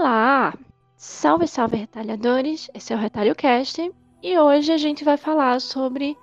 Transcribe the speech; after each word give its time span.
Olá! 0.00 0.54
Salve, 0.96 1.46
salve, 1.46 1.76
retalhadores! 1.76 2.70
Esse 2.72 2.90
é 2.90 2.96
o 2.96 2.98
Retalho 2.98 3.34
Cast 3.34 3.92
e 4.22 4.38
hoje 4.38 4.72
a 4.72 4.78
gente 4.78 5.04
vai 5.04 5.18
falar 5.18 5.60
sobre 5.60 6.16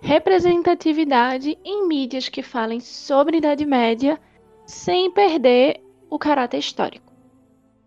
representatividade 0.00 1.56
em 1.64 1.86
mídias 1.86 2.28
que 2.28 2.42
falem 2.42 2.80
sobre 2.80 3.36
Idade 3.36 3.64
Média 3.64 4.18
sem 4.66 5.12
perder 5.12 5.80
o 6.10 6.18
caráter 6.18 6.58
histórico. 6.58 7.12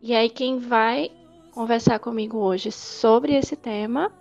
E 0.02 0.16
aí, 0.16 0.30
quem 0.30 0.60
vai 0.60 1.12
conversar 1.52 2.00
comigo 2.00 2.38
hoje 2.38 2.72
sobre 2.72 3.36
esse 3.36 3.58
tema 3.58 4.14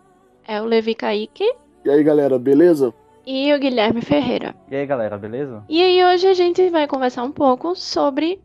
é 0.45 0.61
o 0.61 0.65
Levi 0.65 0.93
Kaique. 0.93 1.55
E 1.85 1.89
aí, 1.89 2.03
galera, 2.03 2.37
beleza? 2.37 2.93
E 3.25 3.55
o 3.55 3.61
Guilherme 3.61 4.03
Ferreira. 4.03 4.57
E 4.69 4.75
aí, 4.75 4.85
galera, 4.85 5.17
beleza? 5.17 5.63
E 5.69 5.81
aí, 5.81 6.05
hoje 6.05 6.27
a 6.27 6.35
gente 6.35 6.69
vai 6.69 6.89
conversar 6.89 7.23
um 7.23 7.31
pouco 7.31 7.77
sobre 7.77 8.41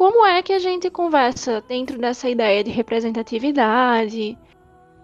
como 0.00 0.24
é 0.24 0.42
que 0.42 0.54
a 0.54 0.58
gente 0.58 0.88
conversa 0.88 1.60
dentro 1.60 1.98
dessa 1.98 2.26
ideia 2.26 2.64
de 2.64 2.70
representatividade, 2.70 4.38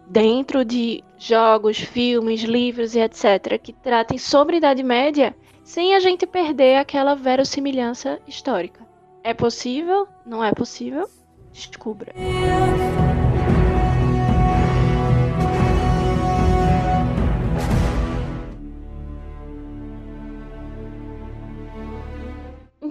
dentro 0.08 0.64
de 0.64 1.04
jogos, 1.18 1.76
filmes, 1.76 2.40
livros 2.40 2.94
e 2.94 3.00
etc., 3.00 3.60
que 3.62 3.74
tratem 3.74 4.16
sobre 4.16 4.56
Idade 4.56 4.82
Média, 4.82 5.36
sem 5.62 5.94
a 5.94 6.00
gente 6.00 6.26
perder 6.26 6.76
aquela 6.76 7.14
verossimilhança 7.14 8.18
histórica. 8.26 8.86
É 9.22 9.34
possível? 9.34 10.08
Não 10.24 10.42
é 10.42 10.54
possível? 10.54 11.06
Descubra. 11.52 12.14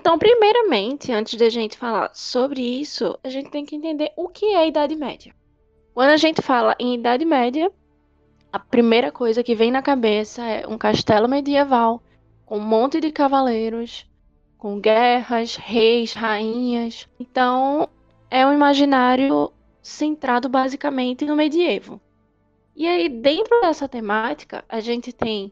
Então, 0.06 0.20
primeiramente, 0.20 1.11
antes 1.11 1.36
de 1.36 1.44
a 1.44 1.50
gente 1.50 1.80
falar 1.80 2.11
sobre 2.14 2.61
isso, 2.61 3.17
a 3.23 3.28
gente 3.28 3.50
tem 3.50 3.66
que 3.66 3.75
entender 3.75 4.11
o 4.16 4.30
que 4.30 4.45
é 4.53 4.58
a 4.58 4.67
Idade 4.67 4.95
Média. 4.95 5.34
Quando 5.95 6.11
a 6.11 6.17
gente 6.17 6.44
fala 6.44 6.75
em 6.78 6.94
Idade 6.94 7.25
Média, 7.25 7.72
a 8.53 8.59
primeira 8.59 9.11
coisa 9.11 9.44
que 9.44 9.56
vem 9.56 9.72
na 9.72 9.81
cabeça 9.81 10.44
é 10.44 10.67
um 10.67 10.78
castelo 10.78 11.28
medieval 11.28 12.03
com 12.45 12.59
um 12.59 12.61
monte 12.61 13.02
de 13.02 13.11
cavaleiros, 13.11 14.08
com 14.59 14.80
guerras, 14.80 15.56
reis, 15.56 16.14
rainhas. 16.14 17.09
Então, 17.20 17.89
é 18.30 18.45
um 18.45 18.53
imaginário 18.53 19.52
centrado 19.81 20.48
basicamente 20.48 21.26
no 21.26 21.36
medievo. 21.36 22.00
E 22.76 22.88
aí, 22.88 23.09
dentro 23.09 23.59
dessa 23.59 23.89
temática, 23.89 24.64
a 24.70 24.80
gente 24.80 25.11
tem 25.11 25.52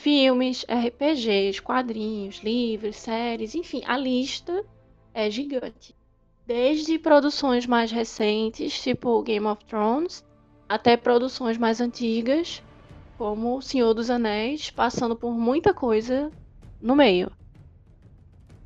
filmes, 0.00 0.64
RPGs, 0.66 1.60
quadrinhos, 1.60 2.38
livros, 2.42 2.96
séries, 2.96 3.54
enfim, 3.54 3.82
a 3.86 3.98
lista 3.98 4.64
é 5.12 5.30
gigante. 5.30 5.94
Desde 6.46 6.98
produções 6.98 7.66
mais 7.66 7.92
recentes, 7.92 8.80
tipo 8.82 9.22
Game 9.22 9.46
of 9.46 9.62
Thrones, 9.66 10.24
até 10.66 10.96
produções 10.96 11.58
mais 11.58 11.82
antigas, 11.82 12.62
como 13.18 13.58
O 13.58 13.60
Senhor 13.60 13.92
dos 13.92 14.08
Anéis, 14.08 14.70
passando 14.70 15.14
por 15.14 15.32
muita 15.32 15.74
coisa 15.74 16.32
no 16.80 16.96
meio. 16.96 17.30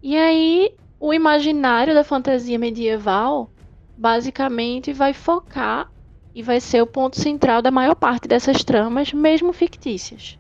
E 0.00 0.16
aí, 0.16 0.70
o 1.00 1.12
imaginário 1.12 1.94
da 1.94 2.04
fantasia 2.04 2.58
medieval 2.60 3.50
basicamente 3.96 4.92
vai 4.92 5.12
focar 5.12 5.90
e 6.32 6.44
vai 6.44 6.60
ser 6.60 6.80
o 6.80 6.86
ponto 6.86 7.18
central 7.18 7.60
da 7.60 7.72
maior 7.72 7.96
parte 7.96 8.28
dessas 8.28 8.62
tramas, 8.62 9.12
mesmo 9.12 9.52
fictícias. 9.52 10.38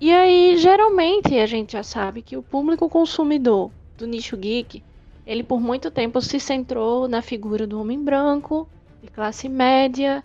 E 0.00 0.12
aí, 0.12 0.56
geralmente, 0.58 1.38
a 1.38 1.46
gente 1.46 1.72
já 1.72 1.82
sabe 1.82 2.20
que 2.20 2.36
o 2.36 2.42
público 2.42 2.88
consumidor 2.88 3.70
do 3.96 4.06
nicho 4.06 4.36
geek, 4.36 4.82
ele 5.26 5.42
por 5.42 5.60
muito 5.60 5.90
tempo 5.90 6.20
se 6.20 6.40
centrou 6.40 7.08
na 7.08 7.22
figura 7.22 7.66
do 7.66 7.80
homem 7.80 8.02
branco, 8.02 8.68
de 9.00 9.08
classe 9.08 9.48
média, 9.48 10.22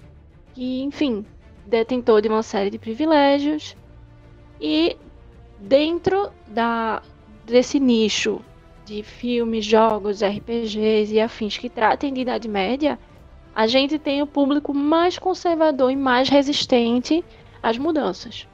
que, 0.53 0.81
enfim, 0.81 1.23
detentor 1.65 2.21
de 2.21 2.27
uma 2.27 2.41
série 2.41 2.69
de 2.69 2.79
privilégios. 2.79 3.77
E 4.59 4.97
dentro 5.59 6.31
da, 6.47 7.01
desse 7.45 7.79
nicho 7.79 8.41
de 8.85 9.03
filmes, 9.03 9.65
jogos, 9.65 10.23
RPGs 10.23 11.13
e 11.13 11.21
afins 11.21 11.57
que 11.57 11.69
tratem 11.69 12.11
de 12.11 12.21
Idade 12.21 12.47
Média, 12.49 12.97
a 13.53 13.67
gente 13.67 13.99
tem 13.99 14.21
o 14.21 14.27
público 14.27 14.73
mais 14.73 15.19
conservador 15.19 15.91
e 15.91 15.95
mais 15.95 16.27
resistente 16.27 17.23
às 17.61 17.77
mudanças. 17.77 18.47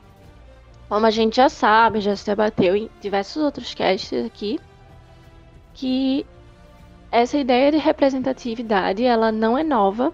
Como 0.87 1.05
a 1.05 1.11
gente 1.11 1.37
já 1.37 1.49
sabe, 1.49 1.99
já 1.99 2.15
se 2.15 2.25
debateu 2.25 2.75
em 2.75 2.89
diversos 3.01 3.41
outros 3.41 3.73
casts 3.73 4.25
aqui, 4.25 4.59
que 5.73 6.25
essa 7.11 7.37
ideia 7.37 7.71
de 7.71 7.77
representatividade 7.77 9.03
ela 9.03 9.31
não 9.31 9.57
é 9.57 9.63
nova, 9.63 10.13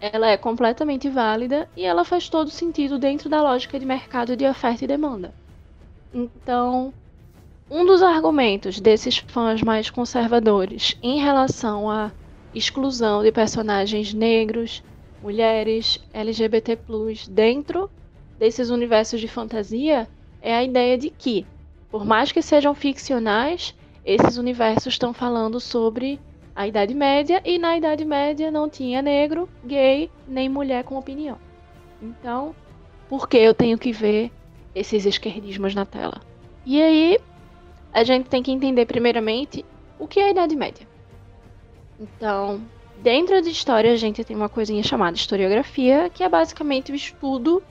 ela 0.00 0.28
é 0.28 0.36
completamente 0.36 1.08
válida 1.08 1.68
e 1.76 1.84
ela 1.84 2.04
faz 2.04 2.28
todo 2.28 2.50
sentido 2.50 2.98
dentro 2.98 3.28
da 3.28 3.42
lógica 3.42 3.78
de 3.78 3.86
mercado 3.86 4.36
de 4.36 4.44
oferta 4.44 4.84
e 4.84 4.88
demanda. 4.88 5.32
Então, 6.12 6.92
um 7.70 7.84
dos 7.84 8.02
argumentos 8.02 8.80
desses 8.80 9.18
fãs 9.18 9.62
mais 9.62 9.90
conservadores 9.90 10.96
em 11.02 11.20
relação 11.20 11.90
à 11.90 12.10
exclusão 12.54 13.22
de 13.22 13.30
personagens 13.30 14.14
negros, 14.14 14.82
mulheres, 15.22 16.00
LGBT+, 16.12 16.78
dentro 17.28 17.90
desses 18.38 18.70
universos 18.70 19.20
de 19.20 19.28
fantasia 19.28 20.08
é 20.40 20.54
a 20.54 20.62
ideia 20.62 20.96
de 20.96 21.10
que, 21.10 21.46
por 21.90 22.04
mais 22.04 22.30
que 22.30 22.40
sejam 22.40 22.74
ficcionais, 22.74 23.74
esses 24.04 24.36
universos 24.36 24.94
estão 24.94 25.12
falando 25.12 25.60
sobre 25.60 26.20
a 26.54 26.66
Idade 26.66 26.94
Média 26.94 27.42
e 27.44 27.58
na 27.58 27.76
Idade 27.76 28.04
Média 28.04 28.50
não 28.50 28.68
tinha 28.68 29.02
negro, 29.02 29.48
gay, 29.64 30.10
nem 30.26 30.48
mulher 30.48 30.84
com 30.84 30.96
opinião. 30.96 31.38
Então, 32.00 32.54
por 33.08 33.28
que 33.28 33.36
eu 33.36 33.54
tenho 33.54 33.78
que 33.78 33.92
ver 33.92 34.30
esses 34.74 35.04
esquerdismos 35.04 35.74
na 35.74 35.84
tela? 35.84 36.20
E 36.64 36.80
aí, 36.80 37.18
a 37.92 38.04
gente 38.04 38.28
tem 38.28 38.42
que 38.42 38.52
entender 38.52 38.86
primeiramente 38.86 39.64
o 39.98 40.06
que 40.06 40.20
é 40.20 40.24
a 40.24 40.30
Idade 40.30 40.54
Média. 40.54 40.86
Então, 41.98 42.60
dentro 43.02 43.40
de 43.42 43.50
história, 43.50 43.92
a 43.92 43.96
gente 43.96 44.22
tem 44.22 44.36
uma 44.36 44.48
coisinha 44.48 44.82
chamada 44.82 45.16
historiografia, 45.16 46.10
que 46.10 46.22
é 46.22 46.28
basicamente 46.28 46.92
o 46.92 46.94
estudo 46.94 47.62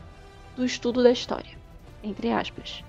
do 0.58 0.66
estudo 0.66 1.04
da 1.04 1.12
história, 1.12 1.56
entre 2.04 2.32
aspas. 2.32 2.84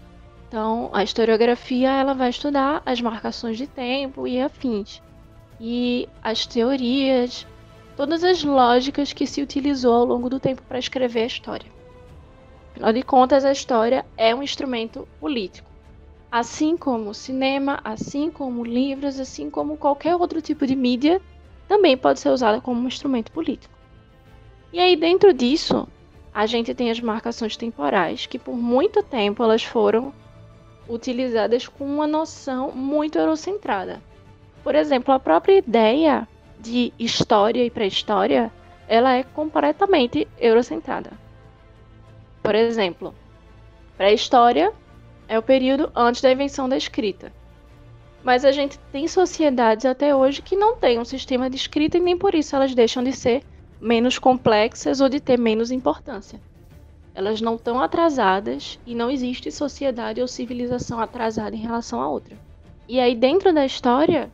Então, 0.48 0.88
a 0.94 1.04
historiografia 1.04 1.90
ela 1.90 2.14
vai 2.14 2.30
estudar 2.30 2.82
as 2.86 3.00
marcações 3.00 3.58
de 3.58 3.66
tempo 3.66 4.26
e 4.26 4.40
afins, 4.40 5.02
e 5.60 6.08
as 6.22 6.46
teorias, 6.46 7.46
todas 7.96 8.24
as 8.24 8.42
lógicas 8.42 9.12
que 9.12 9.26
se 9.26 9.42
utilizou 9.42 9.92
ao 9.92 10.04
longo 10.06 10.30
do 10.30 10.40
tempo 10.40 10.62
para 10.62 10.78
escrever 10.78 11.22
a 11.22 11.26
história. 11.26 11.70
Afinal 12.70 12.92
de 12.92 13.02
contas, 13.02 13.44
a 13.44 13.52
história 13.52 14.06
é 14.16 14.34
um 14.34 14.42
instrumento 14.42 15.06
político. 15.20 15.68
Assim 16.30 16.76
como 16.76 17.10
o 17.10 17.14
cinema, 17.14 17.80
assim 17.84 18.30
como 18.30 18.64
livros, 18.64 19.18
assim 19.18 19.50
como 19.50 19.76
qualquer 19.76 20.16
outro 20.16 20.40
tipo 20.40 20.66
de 20.66 20.76
mídia, 20.76 21.20
também 21.66 21.96
pode 21.96 22.20
ser 22.20 22.30
usada 22.30 22.60
como 22.60 22.80
um 22.80 22.86
instrumento 22.86 23.30
político. 23.32 23.76
E 24.72 24.78
aí, 24.78 24.96
dentro 24.96 25.32
disso, 25.34 25.88
a 26.38 26.46
gente 26.46 26.72
tem 26.72 26.88
as 26.88 27.00
marcações 27.00 27.56
temporais, 27.56 28.26
que 28.26 28.38
por 28.38 28.54
muito 28.54 29.02
tempo 29.02 29.42
elas 29.42 29.64
foram 29.64 30.14
utilizadas 30.88 31.66
com 31.66 31.84
uma 31.84 32.06
noção 32.06 32.70
muito 32.70 33.18
eurocentrada. 33.18 34.00
Por 34.62 34.76
exemplo, 34.76 35.12
a 35.12 35.18
própria 35.18 35.58
ideia 35.58 36.28
de 36.56 36.92
história 36.96 37.64
e 37.64 37.70
pré-história, 37.70 38.52
ela 38.86 39.14
é 39.14 39.24
completamente 39.24 40.28
eurocentrada. 40.38 41.10
Por 42.40 42.54
exemplo, 42.54 43.12
pré-história 43.96 44.72
é 45.26 45.36
o 45.36 45.42
período 45.42 45.90
antes 45.92 46.22
da 46.22 46.30
invenção 46.30 46.68
da 46.68 46.76
escrita. 46.76 47.32
Mas 48.22 48.44
a 48.44 48.52
gente 48.52 48.78
tem 48.92 49.08
sociedades 49.08 49.84
até 49.84 50.14
hoje 50.14 50.40
que 50.40 50.54
não 50.54 50.76
têm 50.76 51.00
um 51.00 51.04
sistema 51.04 51.50
de 51.50 51.56
escrita 51.56 51.98
e 51.98 52.00
nem 52.00 52.16
por 52.16 52.32
isso 52.32 52.54
elas 52.54 52.76
deixam 52.76 53.02
de 53.02 53.12
ser 53.12 53.42
menos 53.80 54.18
complexas 54.18 55.00
ou 55.00 55.08
de 55.08 55.20
ter 55.20 55.38
menos 55.38 55.70
importância. 55.70 56.40
Elas 57.14 57.40
não 57.40 57.56
estão 57.56 57.80
atrasadas 57.80 58.78
e 58.86 58.94
não 58.94 59.10
existe 59.10 59.50
sociedade 59.50 60.20
ou 60.20 60.28
civilização 60.28 61.00
atrasada 61.00 61.54
em 61.56 61.58
relação 61.58 62.00
a 62.00 62.08
outra. 62.08 62.36
E 62.88 63.00
aí, 63.00 63.14
dentro 63.14 63.52
da 63.52 63.66
história, 63.66 64.30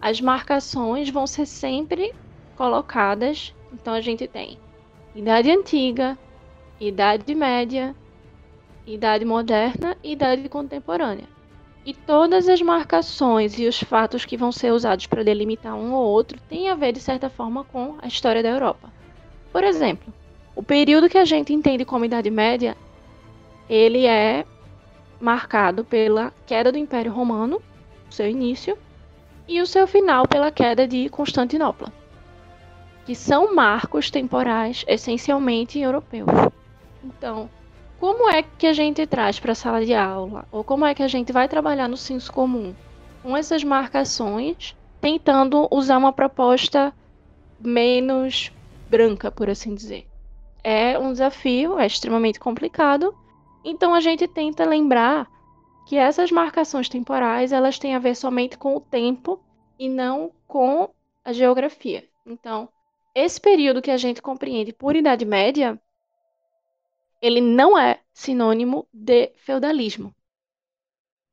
as 0.00 0.20
marcações 0.20 1.08
vão 1.08 1.26
ser 1.26 1.46
sempre 1.46 2.14
colocadas. 2.56 3.54
Então, 3.72 3.94
a 3.94 4.00
gente 4.00 4.26
tem 4.26 4.58
Idade 5.14 5.50
Antiga, 5.50 6.18
Idade 6.80 7.34
Média, 7.34 7.94
Idade 8.86 9.24
Moderna 9.24 9.96
e 10.02 10.12
Idade 10.12 10.48
Contemporânea. 10.48 11.37
E 11.88 11.94
todas 11.94 12.50
as 12.50 12.60
marcações 12.60 13.58
e 13.58 13.66
os 13.66 13.82
fatos 13.82 14.26
que 14.26 14.36
vão 14.36 14.52
ser 14.52 14.74
usados 14.74 15.06
para 15.06 15.24
delimitar 15.24 15.74
um 15.74 15.94
ou 15.94 16.04
outro 16.04 16.38
têm 16.46 16.68
a 16.68 16.74
ver, 16.74 16.92
de 16.92 17.00
certa 17.00 17.30
forma, 17.30 17.64
com 17.64 17.96
a 18.02 18.06
história 18.06 18.42
da 18.42 18.50
Europa. 18.50 18.92
Por 19.50 19.64
exemplo, 19.64 20.12
o 20.54 20.62
período 20.62 21.08
que 21.08 21.16
a 21.16 21.24
gente 21.24 21.50
entende 21.54 21.86
como 21.86 22.04
Idade 22.04 22.30
Média, 22.30 22.76
ele 23.70 24.04
é 24.04 24.44
marcado 25.18 25.82
pela 25.82 26.30
queda 26.46 26.70
do 26.70 26.76
Império 26.76 27.10
Romano, 27.10 27.58
seu 28.10 28.28
início, 28.28 28.76
e 29.48 29.58
o 29.62 29.66
seu 29.66 29.86
final 29.86 30.28
pela 30.28 30.50
queda 30.50 30.86
de 30.86 31.08
Constantinopla. 31.08 31.90
que 33.08 33.14
são 33.14 33.54
marcos 33.54 34.10
temporais 34.10 34.84
essencialmente 34.86 35.80
europeus. 35.80 36.28
Então, 37.02 37.48
como 37.98 38.30
é 38.30 38.42
que 38.42 38.66
a 38.66 38.72
gente 38.72 39.06
traz 39.06 39.40
para 39.40 39.52
a 39.52 39.56
sala 39.56 39.84
de 39.84 39.94
aula, 39.94 40.46
ou 40.52 40.62
como 40.62 40.86
é 40.86 40.94
que 40.94 41.02
a 41.02 41.08
gente 41.08 41.32
vai 41.32 41.48
trabalhar 41.48 41.88
no 41.88 41.96
senso 41.96 42.32
comum 42.32 42.74
com 43.22 43.36
essas 43.36 43.64
marcações, 43.64 44.76
tentando 45.00 45.68
usar 45.70 45.98
uma 45.98 46.12
proposta 46.12 46.94
menos 47.60 48.52
branca, 48.88 49.30
por 49.30 49.50
assim 49.50 49.74
dizer? 49.74 50.06
É 50.62 50.98
um 50.98 51.12
desafio, 51.12 51.78
é 51.78 51.86
extremamente 51.86 52.38
complicado. 52.38 53.14
Então 53.64 53.92
a 53.92 54.00
gente 54.00 54.28
tenta 54.28 54.64
lembrar 54.64 55.28
que 55.86 55.96
essas 55.96 56.30
marcações 56.30 56.88
temporais 56.88 57.52
elas 57.52 57.78
têm 57.78 57.94
a 57.94 57.98
ver 57.98 58.14
somente 58.14 58.56
com 58.56 58.76
o 58.76 58.80
tempo 58.80 59.40
e 59.78 59.88
não 59.88 60.30
com 60.46 60.90
a 61.24 61.32
geografia. 61.32 62.04
Então, 62.26 62.68
esse 63.14 63.40
período 63.40 63.82
que 63.82 63.90
a 63.90 63.96
gente 63.96 64.22
compreende 64.22 64.72
por 64.72 64.94
Idade 64.94 65.24
Média 65.24 65.80
ele 67.20 67.40
não 67.40 67.78
é 67.78 68.00
sinônimo 68.12 68.86
de 68.92 69.32
feudalismo. 69.36 70.14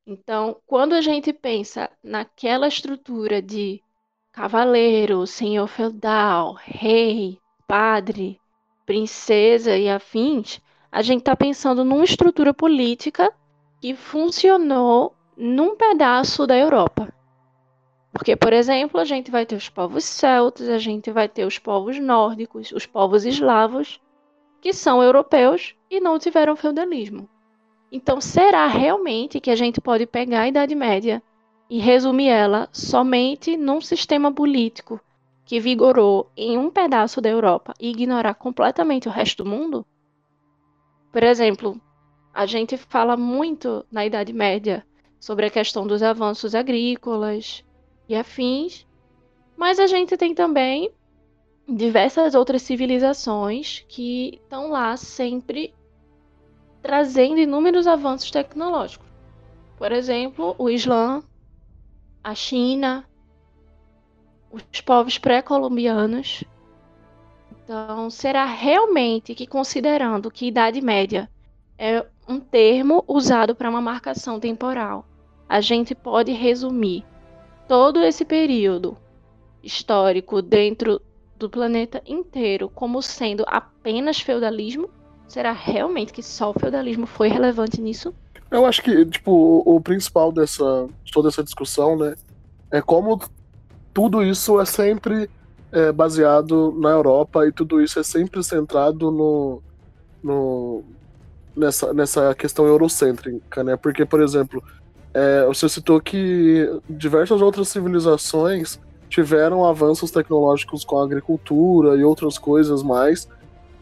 Então, 0.08 0.58
quando 0.68 0.94
a 0.94 1.02
gente 1.02 1.34
pensa 1.34 1.90
naquela 2.04 2.68
estrutura 2.68 3.42
de 3.42 3.82
cavaleiro, 4.32 5.26
senhor 5.26 5.68
feudal, 5.68 6.54
rei, 6.54 7.40
padre, 7.68 8.40
princesa 8.86 9.76
e 9.76 9.90
afins, 9.90 10.62
a 10.92 11.02
gente 11.02 11.20
está 11.20 11.36
pensando 11.36 11.84
numa 11.84 12.04
estrutura 12.04 12.54
política 12.54 13.34
que 13.82 13.96
funcionou 13.96 15.16
num 15.36 15.76
pedaço 15.76 16.46
da 16.46 16.56
Europa. 16.56 17.12
Porque, 18.12 18.36
por 18.36 18.54
exemplo, 18.54 19.00
a 19.00 19.06
gente 19.06 19.30
vai 19.30 19.46
ter 19.46 19.56
os 19.56 19.68
povos 19.68 20.06
celtas, 20.06 20.70
a 20.70 20.78
gente 20.78 21.12
vai 21.12 21.28
ter 21.28 21.46
os 21.46 21.60
povos 21.60 22.00
nórdicos, 22.00 22.72
os 22.72 22.86
povos 22.86 23.26
eslavos, 23.26 24.00
que 24.66 24.74
são 24.74 25.04
europeus 25.04 25.76
e 25.92 26.00
não 26.00 26.18
tiveram 26.18 26.56
feudalismo. 26.56 27.30
Então, 27.92 28.20
será 28.20 28.66
realmente 28.66 29.40
que 29.40 29.52
a 29.52 29.56
gente 29.56 29.80
pode 29.80 30.08
pegar 30.08 30.42
a 30.42 30.48
Idade 30.48 30.74
Média 30.74 31.22
e 31.70 31.78
resumir 31.78 32.30
ela 32.30 32.68
somente 32.72 33.56
num 33.56 33.80
sistema 33.80 34.34
político 34.34 35.00
que 35.46 35.60
vigorou 35.60 36.32
em 36.36 36.58
um 36.58 36.72
pedaço 36.72 37.22
da 37.22 37.30
Europa 37.30 37.76
e 37.80 37.92
ignorar 37.92 38.34
completamente 38.34 39.08
o 39.08 39.12
resto 39.12 39.44
do 39.44 39.50
mundo? 39.52 39.86
Por 41.12 41.22
exemplo, 41.22 41.80
a 42.34 42.48
gente 42.48 42.76
fala 42.76 43.16
muito 43.16 43.86
na 43.92 44.04
Idade 44.04 44.34
Média 44.34 44.84
sobre 45.20 45.46
a 45.46 45.52
questão 45.52 45.86
dos 45.86 46.02
avanços 46.02 46.56
agrícolas 46.56 47.64
e 48.10 48.16
afins, 48.16 48.84
mas 49.56 49.80
a 49.80 49.86
gente 49.86 50.18
tem 50.18 50.34
também 50.34 50.92
diversas 51.68 52.36
outras 52.36 52.62
civilizações 52.62 53.84
que 53.88 54.40
estão 54.44 54.70
lá 54.70 54.96
sempre 54.98 55.74
trazendo 56.82 57.40
inúmeros 57.40 57.88
avanços 57.88 58.30
tecnológicos. 58.30 59.08
Por 59.78 59.92
exemplo, 59.92 60.56
o 60.58 60.70
Islã, 60.70 61.24
a 62.24 62.36
China, 62.36 63.06
os 64.52 64.82
povos 64.82 65.18
pré-colombianos. 65.18 66.44
Então, 67.52 68.10
será 68.10 68.46
realmente 68.46 69.34
que, 69.34 69.48
considerando 69.48 70.30
que 70.30 70.48
Idade 70.48 70.80
Média 70.82 71.30
é 71.78 72.06
um 72.28 72.40
termo 72.40 73.04
usado 73.08 73.56
para 73.56 73.70
uma 73.70 73.82
marcação 73.82 74.40
temporal, 74.40 75.06
a 75.50 75.60
gente 75.60 75.94
pode 75.94 76.32
resumir 76.32 77.04
todo 77.68 78.02
esse 78.02 78.24
período 78.24 78.96
histórico 79.64 80.42
dentro 80.42 81.02
do 81.38 81.50
planeta 81.50 82.02
inteiro 82.06 82.70
como 82.70 83.02
sendo 83.02 83.44
apenas 83.48 84.20
feudalismo? 84.20 84.90
Será 85.28 85.52
realmente 85.52 86.14
que 86.14 86.24
só 86.24 86.52
o 86.52 86.60
feudalismo 86.60 87.06
foi 87.06 87.28
relevante 87.28 87.82
nisso? 87.82 88.14
Eu 88.52 88.66
acho 88.66 88.82
que, 88.82 89.06
tipo, 89.06 89.64
o, 89.66 89.82
principal 89.82 90.32
dessa 90.32 90.88
toda 91.12 91.30
essa 91.30 91.44
discussão, 91.44 91.98
né, 91.98 92.16
é 92.72 92.82
como 92.82 93.20
tudo 93.94 94.24
isso 94.24 94.60
é 94.62 94.66
sempre 94.66 95.30
é, 95.72 95.92
baseado 95.92 96.72
na 96.80 96.90
Europa 96.90 97.48
e 97.48 97.52
tudo 97.52 97.82
isso 97.82 98.00
é 98.00 98.04
sempre 98.04 98.44
centrado 98.44 99.12
no, 99.12 99.62
no 100.24 100.84
nessa, 101.56 101.94
nessa 101.94 102.36
questão 102.36 102.66
eurocêntrica, 102.68 103.64
né? 103.64 103.76
Porque, 103.76 104.06
por 104.06 104.22
exemplo, 104.22 104.64
é, 105.14 105.46
você 105.46 105.68
citou 105.70 106.00
que 106.02 106.70
diversas 106.90 107.42
outras 107.42 107.70
civilizações 107.70 108.80
tiveram 109.16 109.66
avanços 109.66 110.12
tecnológicos 110.12 110.84
com 110.84 111.00
a 111.00 111.04
agricultura 111.06 111.96
e 111.96 112.04
outras 112.04 112.38
coisas 112.38 112.84
mais. 112.84 113.30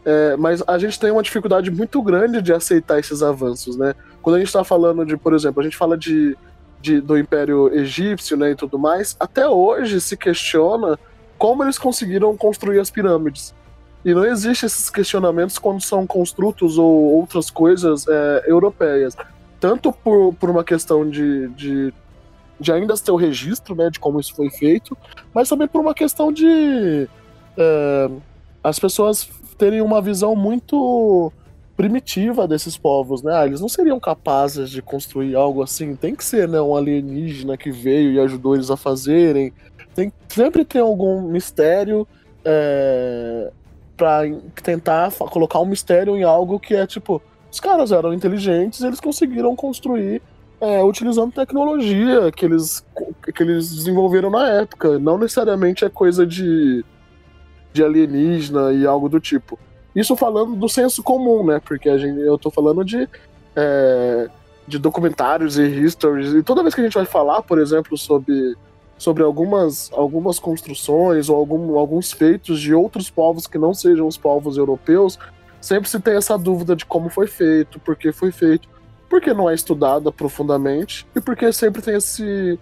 É, 0.04 0.36
mas 0.36 0.62
a 0.64 0.78
gente 0.78 1.00
tem 1.00 1.10
uma 1.10 1.24
dificuldade 1.24 1.72
muito 1.72 2.00
grande 2.00 2.40
de 2.40 2.52
aceitar 2.52 3.00
esses 3.00 3.20
avanços, 3.20 3.76
né? 3.76 3.96
Quando 4.22 4.36
a 4.36 4.38
gente 4.38 4.46
está 4.46 4.62
falando 4.62 5.04
de, 5.04 5.16
por 5.16 5.34
exemplo, 5.34 5.60
a 5.60 5.64
gente 5.64 5.76
fala 5.76 5.98
de, 5.98 6.38
de, 6.80 7.00
do 7.00 7.18
Império 7.18 7.68
Egípcio 7.74 8.36
né, 8.36 8.52
e 8.52 8.54
tudo 8.54 8.78
mais, 8.78 9.16
até 9.18 9.48
hoje 9.48 10.00
se 10.00 10.16
questiona 10.16 10.96
como 11.36 11.64
eles 11.64 11.78
conseguiram 11.78 12.36
construir 12.36 12.78
as 12.78 12.88
pirâmides. 12.88 13.52
E 14.04 14.14
não 14.14 14.24
existe 14.24 14.66
esses 14.66 14.88
questionamentos 14.88 15.58
quando 15.58 15.80
são 15.80 16.06
construtos 16.06 16.78
ou 16.78 17.12
outras 17.16 17.50
coisas 17.50 18.06
é, 18.06 18.44
europeias. 18.46 19.16
Tanto 19.58 19.90
por, 19.90 20.32
por 20.34 20.48
uma 20.48 20.62
questão 20.62 21.08
de, 21.08 21.48
de 21.48 21.92
de 22.58 22.72
ainda 22.72 22.94
ter 22.96 23.10
o 23.10 23.16
registro 23.16 23.74
né, 23.74 23.90
de 23.90 23.98
como 23.98 24.20
isso 24.20 24.34
foi 24.34 24.50
feito, 24.50 24.96
mas 25.32 25.48
também 25.48 25.66
por 25.66 25.80
uma 25.80 25.94
questão 25.94 26.32
de 26.32 27.08
é, 27.56 28.10
as 28.62 28.78
pessoas 28.78 29.28
terem 29.58 29.80
uma 29.80 30.00
visão 30.00 30.34
muito 30.34 31.32
primitiva 31.76 32.46
desses 32.46 32.76
povos, 32.76 33.22
né? 33.22 33.32
Ah, 33.34 33.46
eles 33.46 33.60
não 33.60 33.68
seriam 33.68 33.98
capazes 33.98 34.70
de 34.70 34.80
construir 34.80 35.34
algo 35.34 35.62
assim. 35.62 35.96
Tem 35.96 36.14
que 36.14 36.24
ser, 36.24 36.48
né, 36.48 36.60
um 36.60 36.76
alienígena 36.76 37.56
que 37.56 37.70
veio 37.70 38.12
e 38.12 38.20
ajudou 38.20 38.54
eles 38.54 38.70
a 38.70 38.76
fazerem. 38.76 39.52
Tem 39.94 40.12
sempre 40.28 40.64
tem 40.64 40.80
algum 40.80 41.22
mistério 41.22 42.06
é, 42.44 43.50
para 43.96 44.22
tentar 44.62 45.12
colocar 45.12 45.60
um 45.60 45.66
mistério 45.66 46.16
em 46.16 46.22
algo 46.22 46.58
que 46.60 46.74
é 46.74 46.86
tipo, 46.86 47.20
os 47.50 47.60
caras 47.60 47.92
eram 47.92 48.12
inteligentes, 48.12 48.80
eles 48.80 49.00
conseguiram 49.00 49.54
construir 49.54 50.20
é, 50.64 50.82
utilizando 50.82 51.32
tecnologia 51.32 52.32
que 52.32 52.46
eles, 52.46 52.84
que 53.34 53.42
eles 53.42 53.74
desenvolveram 53.74 54.30
na 54.30 54.48
época. 54.48 54.98
Não 54.98 55.18
necessariamente 55.18 55.84
é 55.84 55.90
coisa 55.90 56.26
de, 56.26 56.82
de 57.72 57.84
alienígena 57.84 58.72
e 58.72 58.86
algo 58.86 59.08
do 59.08 59.20
tipo. 59.20 59.58
Isso 59.94 60.16
falando 60.16 60.56
do 60.56 60.68
senso 60.68 61.02
comum, 61.02 61.44
né? 61.44 61.60
Porque 61.60 61.88
a 61.88 61.98
gente, 61.98 62.18
eu 62.18 62.38
tô 62.38 62.50
falando 62.50 62.82
de, 62.82 63.06
é, 63.54 64.28
de 64.66 64.78
documentários 64.78 65.58
e 65.58 65.62
histories. 65.84 66.32
E 66.32 66.42
toda 66.42 66.62
vez 66.62 66.74
que 66.74 66.80
a 66.80 66.84
gente 66.84 66.94
vai 66.94 67.04
falar, 67.04 67.42
por 67.42 67.58
exemplo, 67.58 67.96
sobre, 67.98 68.56
sobre 68.96 69.22
algumas, 69.22 69.90
algumas 69.92 70.38
construções 70.38 71.28
ou 71.28 71.36
algum, 71.36 71.78
alguns 71.78 72.10
feitos 72.10 72.58
de 72.58 72.74
outros 72.74 73.10
povos 73.10 73.46
que 73.46 73.58
não 73.58 73.74
sejam 73.74 74.06
os 74.06 74.16
povos 74.16 74.56
europeus, 74.56 75.18
sempre 75.60 75.90
se 75.90 76.00
tem 76.00 76.16
essa 76.16 76.38
dúvida 76.38 76.74
de 76.74 76.86
como 76.86 77.10
foi 77.10 77.26
feito, 77.26 77.78
por 77.78 77.96
que 77.96 78.10
foi 78.12 78.32
feito 78.32 78.73
porque 79.08 79.32
não 79.32 79.48
é 79.48 79.54
estudada 79.54 80.10
profundamente 80.10 81.06
e 81.14 81.20
porque 81.20 81.52
sempre 81.52 81.82
tem 81.82 81.96
esse 81.96 82.58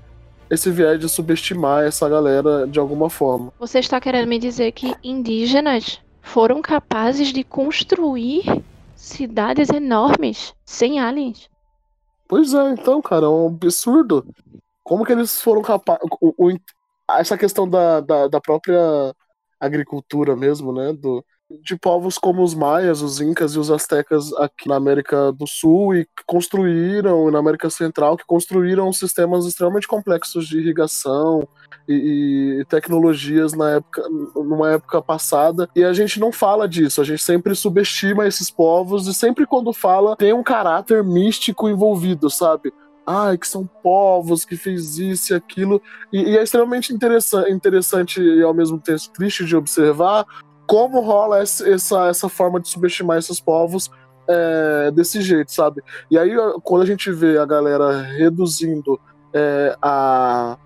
esse 0.51 0.71
viés 0.71 1.01
de 1.01 1.09
subestimar 1.09 1.85
essa 1.85 2.07
galera 2.07 2.67
de 2.67 2.79
alguma 2.79 3.09
forma. 3.09 3.51
Você 3.59 3.79
está 3.79 3.99
querendo 3.99 4.29
me 4.29 4.39
dizer 4.39 4.73
que 4.73 4.95
indígenas 5.03 5.99
foram 6.21 6.61
capazes 6.61 7.33
de 7.33 7.43
construir 7.43 8.63
cidades 8.95 9.71
enormes 9.71 10.55
sem 10.63 11.01
aliens? 11.01 11.49
Pois 12.29 12.53
é, 12.53 12.71
então, 12.71 13.01
cara, 13.01 13.27
é 13.27 13.29
um 13.29 13.47
absurdo. 13.47 14.27
Como 14.83 15.05
que 15.05 15.13
eles 15.13 15.41
foram 15.41 15.63
capazes. 15.63 16.03
Essa 17.11 17.37
questão 17.39 17.69
da, 17.69 18.01
da, 18.01 18.29
da 18.29 18.41
própria 18.41 19.15
agricultura 19.59 20.37
mesmo, 20.37 20.73
né? 20.73 20.93
Do, 20.93 21.25
de 21.63 21.77
povos 21.77 22.19
como 22.19 22.43
os 22.43 22.55
maias, 22.55 23.03
os 23.03 23.21
incas 23.21 23.53
e 23.55 23.59
os 23.59 23.71
astecas 23.71 24.33
aqui 24.35 24.69
na 24.69 24.77
América 24.77 25.33
do 25.33 25.47
Sul 25.47 25.95
e 25.95 26.07
construíram, 26.27 27.31
na 27.31 27.39
América 27.39 27.69
Central, 27.69 28.17
que 28.17 28.25
construíram 28.25 28.93
sistemas 28.93 29.45
extremamente 29.45 29.87
complexos 29.87 30.47
de 30.47 30.59
irrigação 30.59 31.47
e, 31.89 32.61
e, 32.61 32.65
tecnologias 32.67 33.53
na 33.53 33.73
época, 33.73 34.03
numa 34.35 34.73
época 34.73 35.03
passada. 35.03 35.69
E 35.75 35.85
a 35.85 35.93
gente 35.93 36.19
não 36.21 36.33
fala 36.33 36.69
disso, 36.69 37.01
a 37.01 37.05
gente 37.05 37.23
sempre 37.23 37.55
subestima 37.55 38.27
esses 38.27 38.51
povos 38.51 39.07
e 39.07 39.15
sempre 39.15 39.47
quando 39.47 39.73
fala 39.73 40.17
tem 40.17 40.33
um 40.33 40.43
caráter 40.43 41.03
místico 41.05 41.69
envolvido, 41.69 42.31
sabe? 42.31 42.73
ai, 43.07 43.37
que 43.37 43.49
são 43.49 43.67
povos 43.83 44.45
que 44.45 44.57
fez 44.57 44.99
isso 44.99 45.33
e 45.33 45.37
aquilo. 45.37 45.83
E, 46.13 46.23
e, 46.23 46.39
é 46.39 46.43
extremamente 46.43 46.93
interessante, 46.93 47.51
interessante 47.51 48.21
e 48.21 48.43
ao 48.43 48.55
mesmo 48.55 48.79
tempo 48.79 49.03
triste 49.13 49.45
de 49.45 49.57
observar 49.57 50.25
como 50.67 51.01
rola 51.01 51.41
essa, 51.41 52.09
essa 52.09 52.29
forma 52.29 52.61
de 52.61 52.69
subestimar 52.69 53.19
esses 53.19 53.41
povos 53.41 53.91
é, 54.29 54.91
desse 54.91 55.21
jeito, 55.21 55.53
sabe? 55.53 55.83
E 56.11 56.19
aí, 56.19 56.31
quando 56.63 56.83
a 56.83 56.87
gente 56.87 57.11
vê 57.11 57.39
a 57.39 57.45
galera 57.45 58.03
reduzindo 58.03 58.99
é, 59.33 59.77
a, 59.81 60.57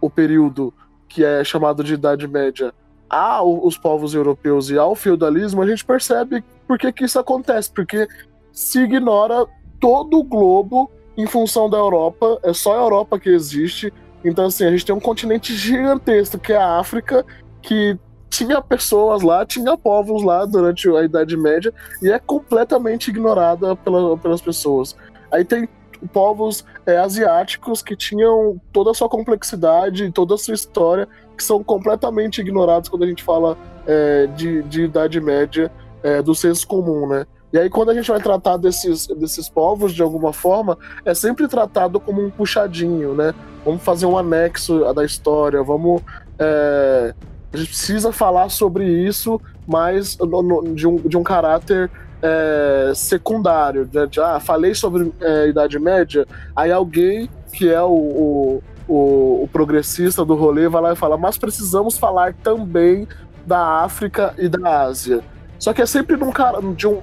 o 0.00 0.08
período 0.08 0.72
que 1.08 1.24
é 1.24 1.44
chamado 1.44 1.84
de 1.84 1.94
Idade 1.94 2.26
Média 2.26 2.72
aos 3.08 3.78
povos 3.78 4.14
europeus 4.14 4.70
e 4.70 4.78
ao 4.78 4.94
feudalismo, 4.94 5.62
a 5.62 5.66
gente 5.66 5.84
percebe 5.84 6.42
por 6.66 6.78
que, 6.78 6.92
que 6.92 7.04
isso 7.04 7.18
acontece, 7.18 7.70
porque 7.70 8.08
se 8.52 8.80
ignora 8.80 9.46
todo 9.78 10.18
o 10.18 10.24
globo 10.24 10.90
em 11.16 11.26
função 11.26 11.70
da 11.70 11.76
Europa, 11.76 12.40
é 12.42 12.52
só 12.52 12.74
a 12.74 12.82
Europa 12.82 13.18
que 13.18 13.28
existe. 13.28 13.92
Então, 14.24 14.46
assim, 14.46 14.64
a 14.64 14.70
gente 14.70 14.86
tem 14.86 14.94
um 14.94 15.00
continente 15.00 15.54
gigantesco, 15.54 16.38
que 16.38 16.52
é 16.52 16.56
a 16.56 16.78
África, 16.78 17.24
que 17.62 17.96
tinha 18.34 18.60
pessoas 18.60 19.22
lá, 19.22 19.46
tinha 19.46 19.76
povos 19.76 20.24
lá 20.24 20.44
durante 20.44 20.88
a 20.88 21.04
Idade 21.04 21.36
Média, 21.36 21.72
e 22.02 22.10
é 22.10 22.18
completamente 22.18 23.08
ignorada 23.08 23.76
pela, 23.76 24.18
pelas 24.18 24.40
pessoas. 24.40 24.96
Aí 25.30 25.44
tem 25.44 25.68
povos 26.12 26.64
é, 26.84 26.98
asiáticos 26.98 27.80
que 27.80 27.96
tinham 27.96 28.60
toda 28.72 28.90
a 28.90 28.94
sua 28.94 29.08
complexidade, 29.08 30.10
toda 30.10 30.34
a 30.34 30.38
sua 30.38 30.54
história, 30.54 31.08
que 31.36 31.44
são 31.44 31.62
completamente 31.62 32.40
ignorados 32.40 32.88
quando 32.88 33.04
a 33.04 33.06
gente 33.06 33.22
fala 33.22 33.56
é, 33.86 34.26
de, 34.26 34.62
de 34.64 34.82
Idade 34.82 35.20
Média 35.20 35.70
é, 36.02 36.20
do 36.20 36.34
senso 36.34 36.66
comum, 36.66 37.06
né? 37.06 37.26
E 37.52 37.58
aí, 37.58 37.70
quando 37.70 37.90
a 37.90 37.94
gente 37.94 38.10
vai 38.10 38.20
tratar 38.20 38.56
desses, 38.56 39.06
desses 39.06 39.48
povos 39.48 39.94
de 39.94 40.02
alguma 40.02 40.32
forma, 40.32 40.76
é 41.04 41.14
sempre 41.14 41.46
tratado 41.46 42.00
como 42.00 42.20
um 42.20 42.28
puxadinho, 42.28 43.14
né? 43.14 43.32
Vamos 43.64 43.80
fazer 43.80 44.06
um 44.06 44.18
anexo 44.18 44.92
da 44.92 45.04
história, 45.04 45.62
vamos. 45.62 46.02
É, 46.36 47.14
a 47.54 47.56
gente 47.56 47.68
precisa 47.68 48.12
falar 48.12 48.48
sobre 48.48 48.84
isso, 48.84 49.40
mas 49.66 50.16
de, 50.74 50.86
um, 50.86 50.96
de 50.96 51.16
um 51.16 51.22
caráter 51.22 51.90
é, 52.20 52.92
secundário. 52.94 53.84
De, 53.84 54.06
de, 54.08 54.20
ah, 54.20 54.40
falei 54.40 54.74
sobre 54.74 55.12
é, 55.20 55.48
Idade 55.48 55.78
Média, 55.78 56.26
aí 56.54 56.72
alguém 56.72 57.30
que 57.52 57.70
é 57.70 57.80
o, 57.80 57.92
o, 57.92 58.62
o, 58.88 59.42
o 59.44 59.48
progressista 59.52 60.24
do 60.24 60.34
rolê 60.34 60.68
vai 60.68 60.82
lá 60.82 60.92
e 60.92 60.96
fala, 60.96 61.16
mas 61.16 61.38
precisamos 61.38 61.96
falar 61.96 62.34
também 62.42 63.06
da 63.46 63.82
África 63.82 64.34
e 64.36 64.48
da 64.48 64.82
Ásia. 64.82 65.22
Só 65.58 65.72
que 65.72 65.80
é 65.80 65.86
sempre 65.86 66.16
num 66.16 66.32
cara 66.32 66.60
de 66.60 66.88
um, 66.88 67.00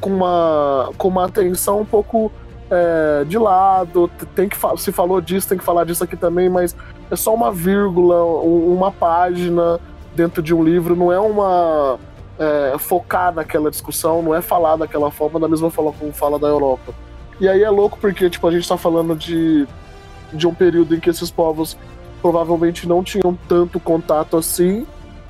com 0.00 0.10
uma 0.10 0.90
com 0.96 1.08
uma 1.08 1.24
atenção 1.24 1.80
um 1.80 1.84
pouco 1.84 2.30
é, 2.70 3.24
de 3.24 3.36
lado. 3.36 4.08
Tem 4.34 4.48
que 4.48 4.56
se 4.76 4.92
falou 4.92 5.20
disso, 5.20 5.48
tem 5.48 5.58
que 5.58 5.64
falar 5.64 5.84
disso 5.84 6.04
aqui 6.04 6.16
também, 6.16 6.48
mas 6.48 6.76
é 7.10 7.16
só 7.16 7.34
uma 7.34 7.50
vírgula, 7.50 8.22
uma 8.22 8.92
página 8.92 9.80
dentro 10.18 10.42
de 10.42 10.52
um 10.52 10.62
livro. 10.62 10.96
Não 10.96 11.12
é 11.12 11.18
uma 11.18 11.98
é, 12.38 12.76
focar 12.78 13.32
naquela 13.32 13.70
discussão, 13.70 14.20
não 14.20 14.34
é 14.34 14.42
falar 14.42 14.76
daquela 14.76 15.10
forma 15.10 15.38
da 15.38 15.48
mesma 15.48 15.70
forma 15.70 15.92
como 15.92 16.12
fala 16.12 16.38
da 16.38 16.48
Europa. 16.48 16.92
E 17.40 17.48
aí 17.48 17.62
é 17.62 17.70
louco 17.70 17.96
porque 18.00 18.28
tipo 18.28 18.46
a 18.46 18.50
gente 18.50 18.62
está 18.62 18.76
falando 18.76 19.14
de 19.14 19.66
de 20.32 20.46
um 20.46 20.52
período 20.52 20.94
em 20.94 21.00
que 21.00 21.08
esses 21.08 21.30
povos 21.30 21.78
provavelmente 22.20 22.86
não 22.86 23.02
tinham 23.02 23.38
tanto 23.48 23.80
contato 23.80 24.36
assim. 24.36 24.86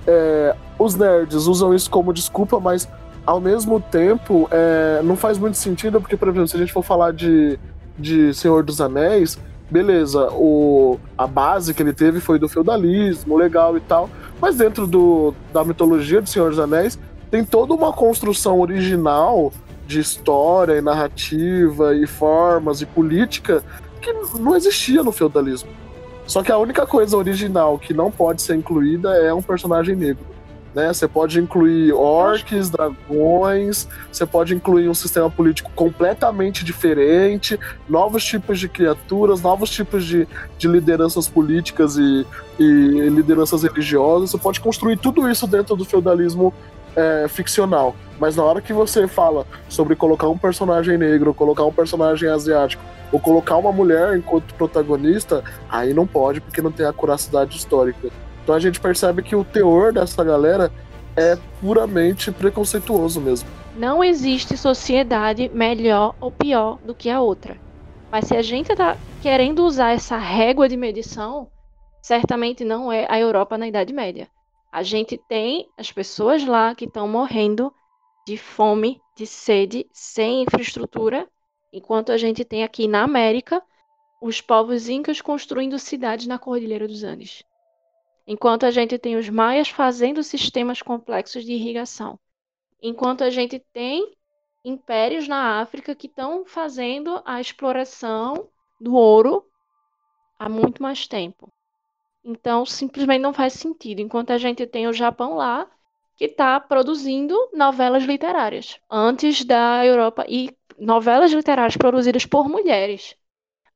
É, 0.06 0.56
os 0.78 0.94
nerds 0.94 1.46
usam 1.46 1.74
isso 1.74 1.90
como 1.90 2.12
desculpa, 2.12 2.58
mas 2.58 2.88
ao 3.26 3.40
mesmo 3.40 3.78
tempo 3.78 4.48
é, 4.50 5.00
não 5.04 5.14
faz 5.14 5.38
muito 5.38 5.56
sentido, 5.56 6.00
porque, 6.00 6.16
por 6.16 6.28
exemplo, 6.28 6.48
se 6.48 6.56
a 6.56 6.58
gente 6.58 6.72
for 6.72 6.82
falar 6.82 7.12
de, 7.12 7.58
de 7.96 8.32
Senhor 8.34 8.64
dos 8.64 8.80
Anéis, 8.80 9.38
beleza, 9.70 10.28
o, 10.32 10.98
a 11.16 11.26
base 11.26 11.74
que 11.74 11.82
ele 11.82 11.92
teve 11.92 12.20
foi 12.20 12.38
do 12.38 12.48
feudalismo, 12.48 13.36
legal 13.36 13.76
e 13.76 13.80
tal, 13.80 14.08
mas 14.40 14.56
dentro 14.56 14.86
do, 14.86 15.34
da 15.52 15.64
mitologia 15.64 16.22
de 16.22 16.30
Senhor 16.30 16.50
dos 16.50 16.58
Anéis 16.58 16.98
tem 17.30 17.44
toda 17.44 17.74
uma 17.74 17.92
construção 17.92 18.60
original 18.60 19.52
de 19.86 20.00
história 20.00 20.74
e 20.74 20.80
narrativa 20.80 21.94
e 21.94 22.06
formas 22.06 22.80
e 22.80 22.86
política 22.86 23.62
que 24.00 24.12
não 24.38 24.56
existia 24.56 25.02
no 25.02 25.12
feudalismo. 25.12 25.70
Só 26.26 26.42
que 26.42 26.52
a 26.52 26.58
única 26.58 26.86
coisa 26.86 27.16
original 27.16 27.78
que 27.78 27.94
não 27.94 28.10
pode 28.10 28.42
ser 28.42 28.54
incluída 28.54 29.10
é 29.16 29.32
um 29.32 29.42
personagem 29.42 29.96
negro. 29.96 30.24
Né? 30.78 30.92
Você 30.92 31.08
pode 31.08 31.40
incluir 31.40 31.92
orcs, 31.92 32.70
dragões, 32.70 33.88
você 34.12 34.24
pode 34.24 34.54
incluir 34.54 34.88
um 34.88 34.94
sistema 34.94 35.28
político 35.28 35.72
completamente 35.74 36.64
diferente, 36.64 37.58
novos 37.88 38.24
tipos 38.24 38.60
de 38.60 38.68
criaturas, 38.68 39.42
novos 39.42 39.70
tipos 39.70 40.04
de, 40.04 40.28
de 40.56 40.68
lideranças 40.68 41.26
políticas 41.26 41.96
e, 41.96 42.24
e 42.60 43.08
lideranças 43.08 43.64
religiosas. 43.64 44.30
Você 44.30 44.38
pode 44.38 44.60
construir 44.60 44.96
tudo 44.98 45.28
isso 45.28 45.48
dentro 45.48 45.74
do 45.74 45.84
feudalismo 45.84 46.54
é, 46.94 47.26
ficcional. 47.26 47.96
Mas 48.20 48.36
na 48.36 48.44
hora 48.44 48.60
que 48.60 48.72
você 48.72 49.08
fala 49.08 49.44
sobre 49.68 49.96
colocar 49.96 50.28
um 50.28 50.38
personagem 50.38 50.96
negro, 50.96 51.34
colocar 51.34 51.64
um 51.64 51.72
personagem 51.72 52.28
asiático, 52.28 52.84
ou 53.10 53.18
colocar 53.18 53.56
uma 53.56 53.72
mulher 53.72 54.16
enquanto 54.16 54.54
protagonista, 54.54 55.42
aí 55.68 55.92
não 55.92 56.06
pode, 56.06 56.40
porque 56.40 56.62
não 56.62 56.70
tem 56.70 56.86
a 56.86 56.92
curacidade 56.92 57.56
histórica. 57.56 58.10
Então 58.48 58.56
a 58.56 58.60
gente 58.60 58.80
percebe 58.80 59.22
que 59.22 59.36
o 59.36 59.44
teor 59.44 59.92
dessa 59.92 60.24
galera 60.24 60.72
é 61.14 61.36
puramente 61.60 62.32
preconceituoso 62.32 63.20
mesmo. 63.20 63.46
Não 63.76 64.02
existe 64.02 64.56
sociedade 64.56 65.50
melhor 65.52 66.16
ou 66.18 66.32
pior 66.32 66.78
do 66.78 66.94
que 66.94 67.10
a 67.10 67.20
outra. 67.20 67.60
Mas 68.10 68.24
se 68.24 68.34
a 68.34 68.40
gente 68.40 68.72
está 68.72 68.96
querendo 69.20 69.66
usar 69.66 69.92
essa 69.92 70.16
régua 70.16 70.66
de 70.66 70.78
medição, 70.78 71.50
certamente 72.00 72.64
não 72.64 72.90
é 72.90 73.06
a 73.10 73.20
Europa 73.20 73.58
na 73.58 73.68
Idade 73.68 73.92
Média. 73.92 74.26
A 74.72 74.82
gente 74.82 75.20
tem 75.28 75.68
as 75.76 75.92
pessoas 75.92 76.42
lá 76.46 76.74
que 76.74 76.86
estão 76.86 77.06
morrendo 77.06 77.70
de 78.26 78.38
fome, 78.38 78.98
de 79.14 79.26
sede, 79.26 79.86
sem 79.92 80.44
infraestrutura 80.44 81.28
Enquanto 81.70 82.12
a 82.12 82.16
gente 82.16 82.46
tem 82.46 82.64
aqui 82.64 82.88
na 82.88 83.02
América 83.02 83.62
os 84.22 84.40
povos 84.40 84.88
incas 84.88 85.20
construindo 85.20 85.78
cidades 85.78 86.26
na 86.26 86.38
Cordilheira 86.38 86.88
dos 86.88 87.04
Andes. 87.04 87.44
Enquanto 88.30 88.66
a 88.66 88.70
gente 88.70 88.98
tem 88.98 89.16
os 89.16 89.30
maias 89.30 89.70
fazendo 89.70 90.22
sistemas 90.22 90.82
complexos 90.82 91.46
de 91.46 91.52
irrigação. 91.54 92.20
Enquanto 92.82 93.24
a 93.24 93.30
gente 93.30 93.58
tem 93.72 94.12
impérios 94.62 95.26
na 95.26 95.62
África 95.62 95.94
que 95.94 96.08
estão 96.08 96.44
fazendo 96.44 97.22
a 97.24 97.40
exploração 97.40 98.50
do 98.78 98.94
ouro 98.94 99.46
há 100.38 100.46
muito 100.46 100.82
mais 100.82 101.08
tempo. 101.08 101.50
Então, 102.22 102.66
simplesmente 102.66 103.22
não 103.22 103.32
faz 103.32 103.54
sentido. 103.54 104.02
Enquanto 104.02 104.30
a 104.30 104.36
gente 104.36 104.66
tem 104.66 104.86
o 104.86 104.92
Japão 104.92 105.34
lá, 105.34 105.66
que 106.14 106.26
está 106.26 106.60
produzindo 106.60 107.34
novelas 107.54 108.02
literárias 108.02 108.78
antes 108.90 109.42
da 109.42 109.86
Europa 109.86 110.26
e 110.28 110.54
novelas 110.78 111.32
literárias 111.32 111.78
produzidas 111.78 112.26
por 112.26 112.46
mulheres. 112.46 113.16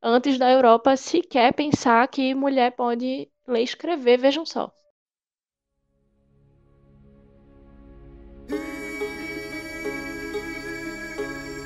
Antes 0.02 0.36
da 0.36 0.50
Europa 0.50 0.94
sequer 0.94 1.54
pensar 1.54 2.06
que 2.08 2.34
mulher 2.34 2.72
pode 2.72 3.31
ler 3.52 3.60
e 3.60 3.64
escrever, 3.64 4.18
vejam 4.18 4.44
só. 4.44 4.72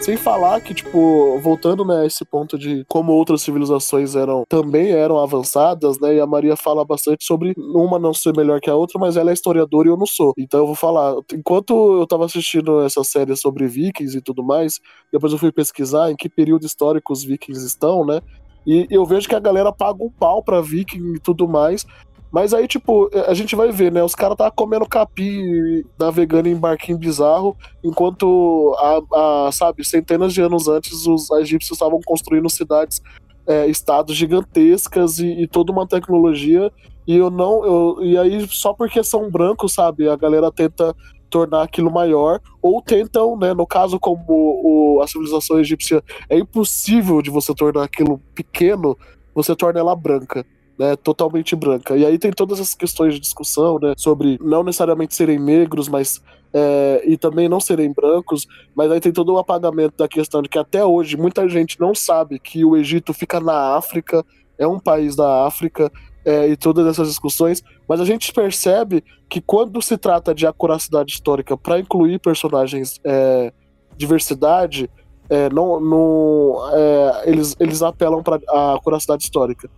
Sem 0.06 0.16
falar 0.16 0.60
que, 0.60 0.72
tipo, 0.72 1.36
voltando, 1.40 1.84
né, 1.84 2.02
a 2.02 2.06
esse 2.06 2.24
ponto 2.24 2.56
de 2.56 2.84
como 2.86 3.10
outras 3.10 3.42
civilizações 3.42 4.14
eram 4.14 4.44
também 4.48 4.92
eram 4.92 5.18
avançadas, 5.18 5.98
né? 5.98 6.14
E 6.14 6.20
a 6.20 6.26
Maria 6.26 6.54
fala 6.54 6.84
bastante 6.84 7.24
sobre 7.24 7.54
uma 7.56 7.98
não 7.98 8.14
ser 8.14 8.32
melhor 8.36 8.60
que 8.60 8.70
a 8.70 8.76
outra, 8.76 9.00
mas 9.00 9.16
ela 9.16 9.30
é 9.30 9.34
historiadora 9.34 9.88
e 9.88 9.90
eu 9.90 9.96
não 9.96 10.06
sou. 10.06 10.32
Então 10.38 10.60
eu 10.60 10.66
vou 10.66 10.76
falar. 10.76 11.16
Enquanto 11.32 11.98
eu 11.98 12.06
tava 12.06 12.24
assistindo 12.24 12.82
essa 12.82 13.02
série 13.02 13.34
sobre 13.36 13.66
vikings 13.66 14.16
e 14.16 14.20
tudo 14.20 14.44
mais, 14.44 14.78
depois 15.12 15.32
eu 15.32 15.38
fui 15.40 15.50
pesquisar 15.50 16.08
em 16.08 16.14
que 16.14 16.28
período 16.28 16.66
histórico 16.66 17.12
os 17.12 17.24
vikings 17.24 17.66
estão, 17.66 18.06
né? 18.06 18.20
E 18.66 18.86
eu 18.90 19.04
vejo 19.06 19.28
que 19.28 19.34
a 19.34 19.40
galera 19.40 19.72
paga 19.72 20.02
um 20.02 20.10
pau 20.10 20.42
pra 20.42 20.60
viking 20.60 21.14
e 21.14 21.20
tudo 21.20 21.46
mais, 21.46 21.86
mas 22.32 22.52
aí, 22.52 22.66
tipo, 22.66 23.08
a 23.26 23.32
gente 23.34 23.54
vai 23.54 23.70
ver, 23.70 23.92
né? 23.92 24.02
Os 24.02 24.14
caras 24.14 24.36
tá 24.36 24.50
comendo 24.50 24.86
capim, 24.86 25.84
navegando 25.98 26.48
em 26.48 26.56
barquinho 26.56 26.98
bizarro, 26.98 27.56
enquanto, 27.82 28.76
a, 28.78 29.46
a, 29.46 29.52
sabe, 29.52 29.84
centenas 29.84 30.34
de 30.34 30.42
anos 30.42 30.68
antes, 30.68 31.06
os 31.06 31.30
egípcios 31.30 31.76
estavam 31.76 32.00
construindo 32.04 32.50
cidades, 32.50 33.00
é, 33.46 33.66
estados 33.68 34.14
gigantescas 34.16 35.18
e, 35.18 35.28
e, 35.42 35.46
toda 35.46 35.72
uma 35.72 35.86
tecnologia. 35.86 36.70
E 37.06 37.16
eu 37.16 37.30
não. 37.30 37.64
Eu, 37.64 37.98
e 38.02 38.18
aí, 38.18 38.46
só 38.48 38.74
porque 38.74 39.02
são 39.04 39.30
brancos, 39.30 39.72
sabe? 39.72 40.08
A 40.08 40.16
galera 40.16 40.50
tenta 40.50 40.94
tornar 41.36 41.62
aquilo 41.64 41.90
maior, 41.90 42.40
ou 42.62 42.80
tentam, 42.80 43.36
né, 43.36 43.52
no 43.52 43.66
caso 43.66 44.00
como 44.00 44.24
o, 44.28 45.02
a 45.02 45.06
civilização 45.06 45.60
egípcia 45.60 46.02
é 46.30 46.38
impossível 46.38 47.20
de 47.20 47.28
você 47.28 47.54
tornar 47.54 47.84
aquilo 47.84 48.18
pequeno, 48.34 48.96
você 49.34 49.54
torna 49.54 49.78
ela 49.78 49.94
branca 49.94 50.46
né, 50.78 50.96
totalmente 50.96 51.54
branca. 51.54 51.94
E 51.96 52.04
aí 52.04 52.18
tem 52.18 52.30
todas 52.30 52.58
essas 52.58 52.74
questões 52.74 53.14
de 53.14 53.20
discussão, 53.20 53.78
né, 53.78 53.92
sobre 53.98 54.38
não 54.40 54.62
necessariamente 54.62 55.14
serem 55.14 55.38
negros, 55.38 55.88
mas 55.88 56.22
é, 56.54 57.02
e 57.04 57.18
também 57.18 57.48
não 57.48 57.60
serem 57.60 57.92
brancos, 57.92 58.46
mas 58.74 58.90
aí 58.90 59.00
tem 59.00 59.12
todo 59.12 59.34
o 59.34 59.38
apagamento 59.38 59.94
da 59.98 60.08
questão 60.08 60.40
de 60.40 60.48
que 60.48 60.58
até 60.58 60.84
hoje 60.84 61.16
muita 61.16 61.46
gente 61.48 61.78
não 61.78 61.94
sabe 61.94 62.38
que 62.38 62.64
o 62.64 62.76
Egito 62.76 63.12
fica 63.12 63.40
na 63.40 63.76
África, 63.76 64.24
é 64.58 64.66
um 64.66 64.78
país 64.78 65.14
da 65.14 65.46
África, 65.46 65.92
é, 66.26 66.48
e 66.48 66.56
todas 66.56 66.84
essas 66.88 67.08
discussões, 67.08 67.62
mas 67.88 68.00
a 68.00 68.04
gente 68.04 68.32
percebe 68.32 69.04
que 69.28 69.40
quando 69.40 69.80
se 69.80 69.96
trata 69.96 70.34
de 70.34 70.44
acuracidade 70.44 71.12
histórica 71.12 71.56
para 71.56 71.78
incluir 71.78 72.18
personagens 72.18 73.00
é, 73.04 73.52
diversidade, 73.96 74.90
é, 75.30 75.48
não, 75.50 75.80
não, 75.80 76.56
é, 76.72 77.30
eles, 77.30 77.54
eles 77.60 77.80
apelam 77.80 78.24
para 78.24 78.40
a 78.48 78.74
acuracidade 78.74 79.22
histórica. 79.22 79.70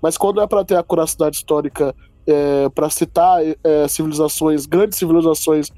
Mas 0.00 0.16
quando 0.16 0.40
é 0.40 0.46
para 0.46 0.64
ter 0.64 0.76
a 0.76 0.82
curacidade 0.82 1.36
histórica 1.36 1.92
é, 2.24 2.68
para 2.68 2.88
citar 2.88 3.40
é, 3.42 3.88
civilizações, 3.88 4.64
grandes 4.64 4.98
civilizações 4.98 5.70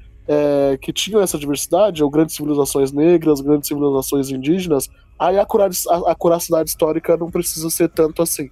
que 0.79 0.93
tinham 0.93 1.19
essa 1.19 1.39
diversidade, 1.39 2.03
ou 2.03 2.09
grandes 2.11 2.35
civilizações 2.35 2.91
negras, 2.91 3.41
grandes 3.41 3.67
civilizações 3.67 4.29
indígenas, 4.29 4.87
aí 5.17 5.39
a, 5.39 5.41
a, 5.41 6.59
a 6.59 6.63
histórica 6.63 7.17
não 7.17 7.31
precisa 7.31 7.67
ser 7.71 7.89
tanto 7.89 8.21
assim. 8.21 8.47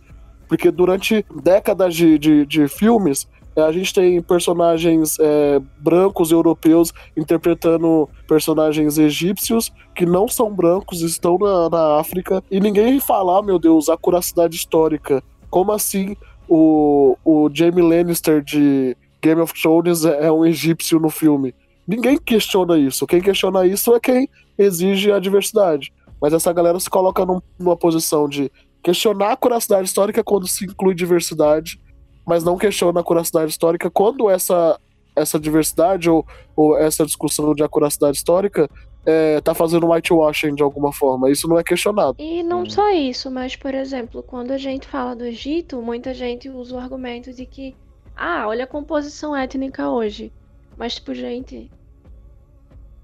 Porque 0.48 0.72
durante 0.72 1.26
décadas 1.44 1.96
de, 1.96 2.18
de, 2.18 2.46
de 2.46 2.68
filmes, 2.68 3.28
é, 3.58 3.62
a 3.62 3.72
gente 3.72 3.92
tem 3.92 4.22
personagens 4.22 5.18
é, 5.20 5.60
brancos 5.80 6.32
europeus 6.32 6.94
interpretando 7.18 8.08
personagens 8.28 9.00
egípcios 9.00 9.74
que 9.96 10.06
não 10.06 10.28
são 10.28 10.54
brancos, 10.54 11.02
estão 11.02 11.40
na, 11.40 11.68
na 11.68 12.00
África, 12.00 12.44
e 12.52 12.60
ninguém 12.60 13.00
fala, 13.00 13.40
ah, 13.40 13.42
meu 13.42 13.58
Deus, 13.58 13.90
a 13.90 13.98
curacidade 13.98 14.56
histórica. 14.56 15.24
Como 15.50 15.72
assim 15.72 16.16
o, 16.48 17.18
o 17.26 17.50
Jamie 17.52 17.82
Lannister 17.82 18.44
de 18.44 18.96
Game 19.20 19.42
of 19.42 19.60
Thrones 19.60 20.06
é, 20.06 20.28
é 20.28 20.32
um 20.32 20.46
egípcio 20.46 21.00
no 21.00 21.10
filme? 21.10 21.56
Ninguém 21.88 22.18
questiona 22.18 22.78
isso. 22.78 23.08
Quem 23.08 23.22
questiona 23.22 23.66
isso 23.66 23.96
é 23.96 24.00
quem 24.00 24.30
exige 24.56 25.12
a 25.12 25.20
diversidade. 25.20 25.92
Mas 26.22 26.34
essa 26.34 26.52
galera 26.54 26.80
se 26.80 26.90
coloca 26.90 27.26
num, 27.26 27.42
numa 27.58 27.78
posição 27.78 28.28
de 28.30 28.52
questionar 28.84 29.32
a 29.34 29.38
curacidade 29.38 29.88
histórica 29.88 30.24
quando 30.24 30.48
se 30.48 30.66
inclui 30.66 30.96
diversidade 30.96 31.80
mas 32.28 32.44
não 32.44 32.58
questiona 32.58 33.00
a 33.00 33.02
acuracidade 33.02 33.50
histórica 33.50 33.90
quando 33.90 34.30
essa, 34.30 34.78
essa 35.16 35.40
diversidade 35.40 36.10
ou, 36.10 36.28
ou 36.58 36.78
essa 36.78 37.06
discussão 37.06 37.56
de 37.56 37.64
acuracidade 37.64 38.18
histórica 38.18 38.70
é, 39.06 39.40
tá 39.40 39.56
fazendo 39.56 39.90
whitewashing 39.90 40.54
de 40.54 40.62
alguma 40.62 40.92
forma. 40.92 41.32
Isso 41.32 41.48
não 41.48 41.58
é 41.58 41.64
questionado. 41.64 42.18
E 42.20 42.44
não 42.44 42.70
só 42.70 42.92
isso, 42.92 43.32
mas, 43.32 43.56
por 43.56 43.74
exemplo, 43.74 44.22
quando 44.22 44.52
a 44.52 44.58
gente 44.58 44.86
fala 44.86 45.16
do 45.16 45.24
Egito, 45.24 45.82
muita 45.82 46.14
gente 46.14 46.50
usa 46.50 46.76
o 46.76 46.80
argumento 46.80 47.32
de 47.32 47.46
que, 47.46 47.74
ah, 48.14 48.46
olha 48.46 48.66
a 48.66 48.68
composição 48.68 49.34
étnica 49.34 49.90
hoje. 49.90 50.34
Mas, 50.76 50.96
tipo, 50.96 51.14
gente, 51.14 51.72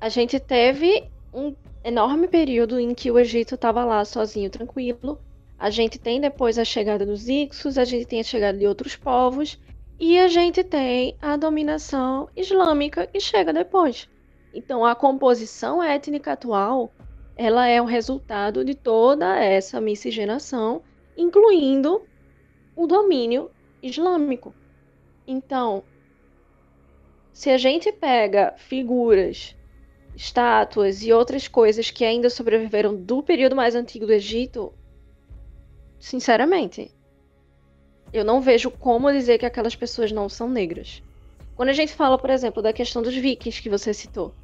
a 0.02 0.10
gente 0.10 0.38
teve 0.38 1.06
um 1.34 1.56
enorme 1.82 2.28
período 2.28 2.78
em 2.78 2.94
que 2.94 3.10
o 3.10 3.18
Egito 3.18 3.56
estava 3.56 3.86
lá 3.86 4.04
sozinho, 4.04 4.50
tranquilo, 4.50 5.18
a 5.64 5.70
gente 5.70 5.98
tem 5.98 6.20
depois 6.20 6.60
a 6.60 6.66
chegada 6.66 7.06
dos 7.06 7.30
Ixos, 7.30 7.78
a 7.78 7.86
gente 7.86 8.06
tem 8.06 8.20
a 8.20 8.24
chegada 8.24 8.58
de 8.58 8.68
outros 8.68 8.98
povos 8.98 9.58
e 9.98 10.20
a 10.20 10.28
gente 10.28 10.62
tem 10.62 11.16
a 11.22 11.38
dominação 11.38 12.28
islâmica 12.36 13.08
que 13.08 13.18
chega 13.18 13.54
depois. 13.54 14.10
Então 14.54 14.86
a 14.86 14.94
composição 14.94 15.82
étnica 15.82 16.34
atual, 16.34 16.92
ela 17.38 17.66
é 17.66 17.82
o 17.82 17.86
resultado 17.86 18.66
de 18.66 18.76
toda 18.76 19.40
essa 19.40 19.80
miscigenação, 19.80 20.82
incluindo 21.16 22.02
o 22.76 22.86
domínio 22.86 23.50
islâmico. 23.82 24.54
Então, 25.26 25.82
se 27.32 27.50
a 27.50 27.58
gente 27.58 27.90
pega 27.90 28.54
figuras, 28.58 29.56
estátuas 30.14 31.02
e 31.04 31.14
outras 31.14 31.48
coisas 31.48 31.90
que 31.90 32.04
ainda 32.04 32.30
sobreviveram 32.30 32.94
do 32.94 33.24
período 33.24 33.56
mais 33.56 33.76
antigo 33.76 34.06
do 34.06 34.12
Egito, 34.12 34.74
Sinceramente. 36.04 36.92
Eu 38.12 38.26
não 38.26 38.42
vejo 38.42 38.70
como 38.70 39.10
dizer 39.10 39.38
que 39.38 39.46
aquelas 39.46 39.74
pessoas 39.74 40.12
não 40.12 40.28
são 40.28 40.50
negras. 40.50 41.02
Quando 41.56 41.70
a 41.70 41.74
gente 41.74 41.94
fala, 41.94 42.18
por 42.18 42.30
exemplo, 42.30 42.62
da 42.62 42.74
questão 42.74 43.02
dos 43.02 43.16
vikings 43.16 43.62
que 43.62 43.70
você 43.70 43.94
citou. 43.94 44.36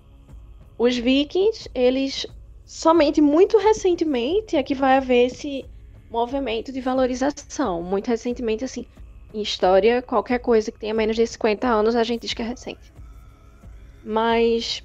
Os 0.77 0.95
vikings, 0.95 1.69
eles 1.75 2.25
somente 2.63 3.19
muito 3.19 3.57
recentemente 3.57 4.55
é 4.55 4.63
que 4.63 4.73
vai 4.73 4.95
haver 4.95 5.25
esse 5.25 5.65
movimento 6.09 6.71
de 6.71 6.79
valorização. 6.79 7.83
Muito 7.83 8.07
recentemente, 8.07 8.63
assim, 8.63 8.85
em 9.33 9.41
história, 9.41 10.01
qualquer 10.01 10.39
coisa 10.39 10.71
que 10.71 10.79
tenha 10.79 10.93
menos 10.93 11.17
de 11.17 11.27
50 11.27 11.67
anos, 11.67 11.93
a 11.93 12.05
gente 12.05 12.21
diz 12.21 12.33
que 12.33 12.41
é 12.41 12.45
recente. 12.45 12.93
Mas 14.01 14.81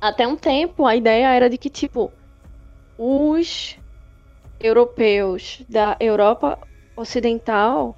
até 0.00 0.24
um 0.24 0.36
tempo 0.36 0.86
a 0.86 0.94
ideia 0.94 1.34
era 1.34 1.50
de 1.50 1.58
que, 1.58 1.68
tipo, 1.68 2.12
os 2.96 3.76
europeus 4.64 5.62
da 5.68 5.94
Europa 6.00 6.58
Ocidental 6.96 7.94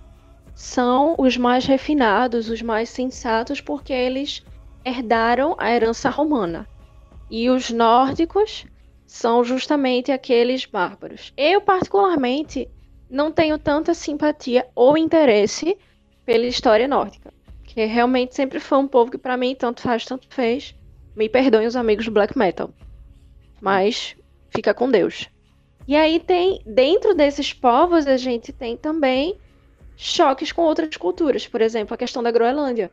são 0.54 1.14
os 1.16 1.36
mais 1.36 1.64
refinados, 1.64 2.48
os 2.50 2.60
mais 2.60 2.88
sensatos, 2.88 3.60
porque 3.60 3.92
eles 3.92 4.44
herdaram 4.84 5.54
a 5.58 5.70
herança 5.70 6.10
romana. 6.10 6.66
E 7.30 7.48
os 7.50 7.70
nórdicos 7.70 8.66
são 9.06 9.44
justamente 9.44 10.10
aqueles 10.10 10.66
bárbaros. 10.66 11.32
Eu, 11.36 11.60
particularmente, 11.60 12.68
não 13.08 13.30
tenho 13.30 13.58
tanta 13.58 13.94
simpatia 13.94 14.66
ou 14.74 14.98
interesse 14.98 15.76
pela 16.24 16.46
história 16.46 16.88
nórdica. 16.88 17.32
Que 17.62 17.84
realmente 17.84 18.34
sempre 18.34 18.58
foi 18.58 18.78
um 18.78 18.88
povo 18.88 19.10
que, 19.10 19.18
para 19.18 19.36
mim, 19.36 19.54
tanto 19.54 19.82
faz, 19.82 20.04
tanto 20.04 20.26
fez. 20.30 20.74
Me 21.14 21.28
perdoem 21.28 21.66
os 21.66 21.76
amigos 21.76 22.06
do 22.06 22.10
black 22.10 22.36
metal. 22.36 22.70
Mas 23.60 24.16
fica 24.50 24.72
com 24.72 24.90
Deus. 24.90 25.28
E 25.86 25.94
aí 25.94 26.18
tem, 26.18 26.60
dentro 26.66 27.14
desses 27.14 27.52
povos, 27.52 28.06
a 28.06 28.16
gente 28.16 28.52
tem 28.52 28.76
também 28.76 29.38
choques 29.96 30.50
com 30.50 30.62
outras 30.62 30.96
culturas. 30.96 31.46
Por 31.46 31.60
exemplo, 31.60 31.94
a 31.94 31.98
questão 31.98 32.22
da 32.22 32.30
Groenlândia. 32.30 32.90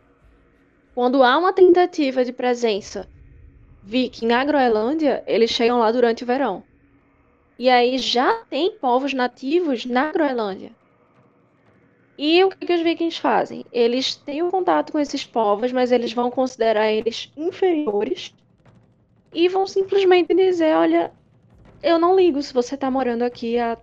Quando 0.94 1.24
há 1.24 1.38
uma 1.38 1.52
tentativa 1.52 2.24
de 2.24 2.32
presença 2.32 3.10
viking 3.82 4.28
na 4.28 4.46
Groenlândia, 4.46 5.24
eles 5.26 5.50
chegam 5.50 5.80
lá 5.80 5.92
durante 5.92 6.24
o 6.24 6.28
verão. 6.28 6.64
E 7.58 7.70
aí 7.70 7.98
já 7.98 8.44
tem 8.50 8.78
povos 8.78 9.14
nativos 9.14 9.86
na 9.86 10.12
Groenlândia. 10.12 10.72
E 12.18 12.44
o 12.44 12.50
que, 12.50 12.66
que 12.66 12.74
os 12.74 12.82
vikings 12.82 13.20
fazem? 13.20 13.66
Eles 13.72 14.16
têm 14.16 14.44
um 14.44 14.52
contato 14.52 14.92
com 14.92 15.00
esses 15.00 15.26
povos, 15.26 15.72
mas 15.72 15.92
eles 15.92 16.14
vão 16.14 16.30
considerar 16.30 16.92
eles 16.92 17.32
inferiores 17.36 18.36
e 19.34 19.50
vão 19.50 19.66
simplesmente 19.66 20.34
dizer: 20.34 20.76
olha, 20.76 21.12
eu 21.84 22.00
não 22.00 22.16
ligo 22.16 22.42
se 22.42 22.54
você 22.54 22.78
tá 22.78 22.90
morando 22.90 23.24
aqui 23.24 23.60
há 23.60 23.78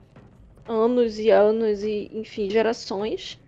anos 0.67 1.19
e 1.19 1.31
anos 1.31 1.83
e, 1.83 2.11
enfim, 2.15 2.49
gerações. 2.49 3.39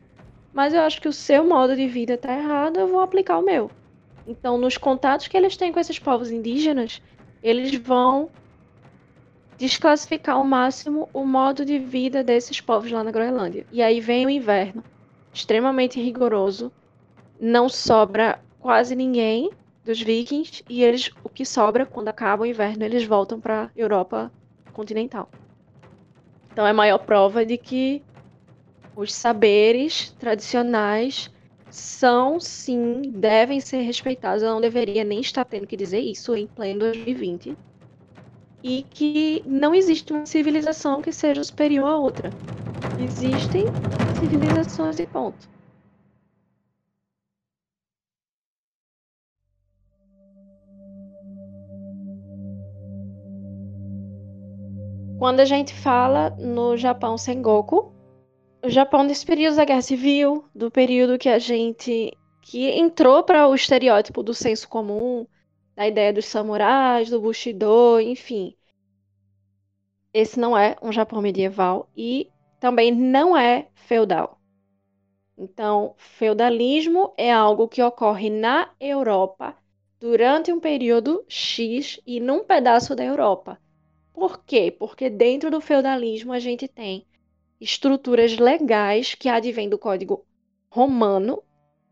Mas 0.52 0.74
eu 0.74 0.82
acho 0.82 1.00
que 1.00 1.08
o 1.08 1.12
seu 1.12 1.42
modo 1.42 1.74
de 1.74 1.88
vida 1.88 2.18
tá 2.18 2.36
errado, 2.36 2.78
eu 2.78 2.86
vou 2.86 3.00
aplicar 3.00 3.38
o 3.38 3.42
meu. 3.42 3.70
Então, 4.26 4.58
nos 4.58 4.76
contatos 4.76 5.26
que 5.26 5.36
eles 5.36 5.56
têm 5.56 5.72
com 5.72 5.80
esses 5.80 5.98
povos 5.98 6.30
indígenas, 6.30 7.00
eles 7.42 7.74
vão 7.74 8.30
desclassificar 9.56 10.36
ao 10.36 10.44
máximo 10.44 11.08
o 11.14 11.24
modo 11.24 11.64
de 11.64 11.78
vida 11.78 12.22
desses 12.22 12.60
povos 12.60 12.90
lá 12.90 13.02
na 13.02 13.10
Groenlândia. 13.10 13.66
E 13.72 13.82
aí 13.82 14.00
vem 14.00 14.26
o 14.26 14.30
inverno, 14.30 14.84
extremamente 15.32 16.00
rigoroso, 16.00 16.70
não 17.40 17.68
sobra 17.68 18.38
quase 18.60 18.94
ninguém 18.94 19.50
dos 19.84 20.00
vikings 20.00 20.62
e 20.68 20.84
eles 20.84 21.10
o 21.24 21.28
que 21.28 21.44
sobra 21.44 21.86
quando 21.86 22.08
acaba 22.08 22.42
o 22.42 22.46
inverno, 22.46 22.84
eles 22.84 23.04
voltam 23.04 23.40
para 23.40 23.70
Europa 23.74 24.30
continental. 24.72 25.28
Então 26.52 26.66
é 26.66 26.70
a 26.70 26.74
maior 26.74 26.98
prova 26.98 27.46
de 27.46 27.56
que 27.56 28.02
os 28.94 29.12
saberes 29.12 30.10
tradicionais 30.18 31.30
são 31.70 32.38
sim, 32.38 33.00
devem 33.14 33.58
ser 33.60 33.80
respeitados. 33.80 34.42
Eu 34.42 34.50
não 34.50 34.60
deveria 34.60 35.04
nem 35.04 35.20
estar 35.20 35.44
tendo 35.44 35.66
que 35.66 35.76
dizer 35.76 36.00
isso 36.00 36.34
em 36.36 36.46
pleno 36.46 36.80
2020. 36.80 37.56
E 38.62 38.84
que 38.90 39.42
não 39.46 39.74
existe 39.74 40.12
uma 40.12 40.26
civilização 40.26 41.00
que 41.00 41.12
seja 41.12 41.42
superior 41.42 41.88
à 41.88 41.96
outra. 41.96 42.30
Existem 43.02 43.64
civilizações 44.20 45.00
e 45.00 45.06
ponto. 45.06 45.48
Quando 55.22 55.38
a 55.38 55.44
gente 55.44 55.72
fala 55.72 56.30
no 56.30 56.76
Japão 56.76 57.16
Sengoku, 57.16 57.94
o 58.60 58.68
Japão 58.68 59.06
desse 59.06 59.24
período 59.24 59.54
da 59.54 59.64
Guerra 59.64 59.80
Civil, 59.80 60.44
do 60.52 60.68
período 60.68 61.16
que 61.16 61.28
a 61.28 61.38
gente 61.38 62.12
que 62.40 62.68
entrou 62.70 63.22
para 63.22 63.46
o 63.46 63.54
estereótipo 63.54 64.20
do 64.20 64.34
senso 64.34 64.68
comum, 64.68 65.24
da 65.76 65.86
ideia 65.86 66.12
dos 66.12 66.24
samurais, 66.24 67.08
do 67.08 67.20
Bushido, 67.20 68.00
enfim. 68.00 68.56
Esse 70.12 70.40
não 70.40 70.58
é 70.58 70.74
um 70.82 70.90
Japão 70.90 71.22
medieval 71.22 71.88
e 71.96 72.28
também 72.58 72.90
não 72.90 73.36
é 73.36 73.68
feudal. 73.76 74.40
Então, 75.38 75.94
feudalismo 75.98 77.14
é 77.16 77.32
algo 77.32 77.68
que 77.68 77.80
ocorre 77.80 78.28
na 78.28 78.70
Europa 78.80 79.54
durante 80.00 80.52
um 80.52 80.58
período 80.58 81.24
X 81.28 82.00
e 82.04 82.18
num 82.18 82.42
pedaço 82.42 82.96
da 82.96 83.04
Europa. 83.04 83.56
Por 84.12 84.44
quê? 84.44 84.70
Porque 84.70 85.08
dentro 85.08 85.50
do 85.50 85.60
feudalismo 85.60 86.32
a 86.32 86.38
gente 86.38 86.68
tem 86.68 87.06
estruturas 87.60 88.36
legais 88.36 89.14
que 89.14 89.28
advêm 89.28 89.68
do 89.68 89.78
Código 89.78 90.24
Romano, 90.68 91.42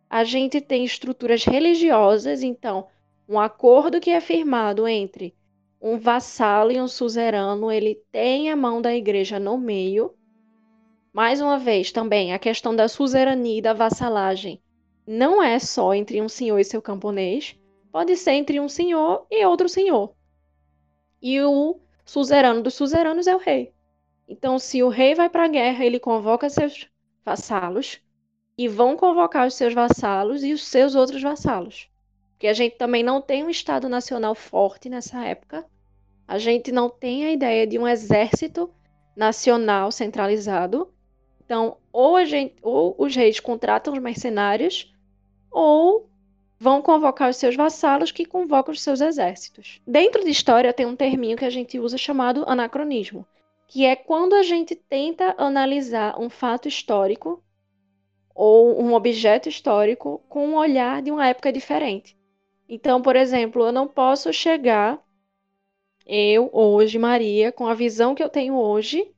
a 0.09 0.25
gente 0.25 0.61
tem 0.61 0.85
estruturas 0.85 1.45
religiosas, 1.45 2.43
então, 2.43 2.89
um 3.29 3.39
acordo 3.39 4.01
que 4.01 4.11
é 4.11 4.21
firmado 4.21 4.89
entre 4.89 5.35
um 5.81 5.97
vassalo 5.97 6.73
e 6.73 6.81
um 6.81 6.89
suzerano, 6.89 7.71
ele 7.71 7.95
tem 8.11 8.51
a 8.51 8.57
mão 8.57 8.83
da 8.83 8.95
igreja 8.95 9.39
no 9.39 9.57
meio. 9.57 10.15
Mais 11.13 11.41
uma 11.41 11.59
vez, 11.59 11.91
também, 11.91 12.33
a 12.33 12.39
questão 12.39 12.75
da 12.75 12.89
suzerania 12.89 13.59
e 13.59 13.63
da 13.63 13.73
vassalagem 13.73 14.61
não 15.07 15.43
é 15.43 15.59
só 15.59 15.95
entre 15.95 16.21
um 16.21 16.29
senhor 16.29 16.59
e 16.59 16.65
seu 16.65 16.83
camponês, 16.83 17.57
pode 17.91 18.17
ser 18.17 18.33
entre 18.33 18.61
um 18.61 18.69
senhor 18.69 19.27
e 19.31 19.45
outro 19.47 19.69
senhor. 19.69 20.13
E 21.23 21.41
o 21.41 21.81
suzerano 22.11 22.61
dos 22.61 22.75
suzeranos 22.75 23.29
é 23.29 23.37
o 23.37 23.39
rei. 23.39 23.73
Então, 24.27 24.59
se 24.59 24.83
o 24.83 24.89
rei 24.89 25.15
vai 25.15 25.31
para 25.31 25.45
a 25.45 25.49
guerra, 25.49 25.85
ele 25.85 26.01
convoca 26.01 26.51
seus 26.51 26.89
vassalos 27.25 28.01
e 28.59 28.67
vão 28.67 28.97
convocar 28.97 29.47
os 29.47 29.55
seus 29.55 29.73
vassalos 29.73 30.43
e 30.43 30.53
os 30.53 30.67
seus 30.67 30.97
outros 30.97 31.23
vassalos. 31.23 31.89
Porque 32.33 32.49
a 32.49 32.53
gente 32.53 32.77
também 32.77 33.05
não 33.05 33.23
tem 33.23 33.45
um 33.45 33.49
Estado 33.49 33.89
Nacional 33.89 34.35
forte 34.35 34.89
nessa 34.89 35.25
época. 35.25 35.65
A 36.27 36.37
gente 36.37 36.73
não 36.73 36.91
tem 36.91 37.27
a 37.27 37.31
ideia 37.31 37.65
de 37.65 37.79
um 37.79 37.87
exército 37.87 38.69
nacional 39.15 39.93
centralizado. 39.93 40.93
Então, 41.45 41.77
ou, 41.93 42.25
gente, 42.25 42.57
ou 42.61 42.97
os 42.99 43.15
reis 43.15 43.39
contratam 43.39 43.95
os 43.95 44.01
mercenários, 44.01 44.93
ou 45.49 46.10
vão 46.61 46.83
convocar 46.83 47.31
os 47.31 47.39
seus 47.39 47.57
vassalos 47.57 48.13
que 48.13 48.27
convocam 48.27 48.73
os 48.73 48.83
seus 48.83 49.01
exércitos. 49.01 49.81
Dentro 49.87 50.23
de 50.23 50.31
história 50.31 50.75
tem 50.75 50.85
um 50.85 50.95
terminho 50.95 51.39
que 51.39 51.45
a 51.47 51.51
gente 51.51 51.81
usa 51.81 51.97
chamado 51.97 52.45
anacronismo, 52.47 53.27
que 53.67 53.87
é 53.87 53.97
quando 53.97 54.35
a 54.35 54.43
gente 54.43 54.77
tenta 54.77 55.35
analisar 55.39 56.21
um 56.21 56.29
fato 56.29 56.69
histórico 56.69 57.43
ou 58.35 58.79
um 58.79 58.93
objeto 58.93 59.49
histórico 59.49 60.23
com 60.29 60.49
um 60.49 60.57
olhar 60.57 61.01
de 61.01 61.11
uma 61.11 61.27
época 61.27 61.51
diferente. 61.51 62.15
Então, 62.69 63.01
por 63.01 63.17
exemplo, 63.17 63.65
eu 63.65 63.73
não 63.73 63.89
posso 63.89 64.31
chegar, 64.31 65.03
eu, 66.07 66.51
hoje, 66.53 66.99
Maria, 66.99 67.51
com 67.51 67.67
a 67.67 67.75
visão 67.75 68.15
que 68.15 68.23
eu 68.23 68.29
tenho 68.29 68.55
hoje, 68.55 69.11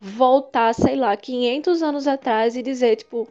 voltar, 0.00 0.74
sei 0.74 0.96
lá, 0.96 1.16
500 1.16 1.82
anos 1.84 2.08
atrás 2.08 2.56
e 2.56 2.62
dizer, 2.62 2.96
tipo, 2.96 3.28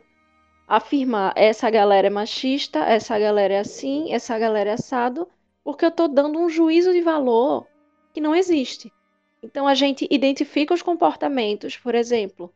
afirmar 0.70 1.34
essa 1.36 1.68
galera 1.68 2.06
é 2.06 2.10
machista, 2.12 2.78
essa 2.82 3.18
galera 3.18 3.56
é 3.56 3.60
assim, 3.60 4.14
essa 4.14 4.38
galera 4.38 4.70
é 4.70 4.74
assado, 4.74 5.28
porque 5.64 5.84
eu 5.84 5.90
estou 5.90 6.08
dando 6.08 6.38
um 6.38 6.48
juízo 6.48 6.94
de 6.94 7.02
valor 7.02 7.66
que 8.14 8.22
não 8.22 8.36
existe. 8.36 8.94
Então 9.42 9.68
a 9.68 9.74
gente 9.74 10.08
identifica 10.12 10.72
os 10.72 10.84
comportamentos, 10.84 11.76
por 11.76 11.96
exemplo, 11.96 12.54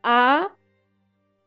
há 0.00 0.52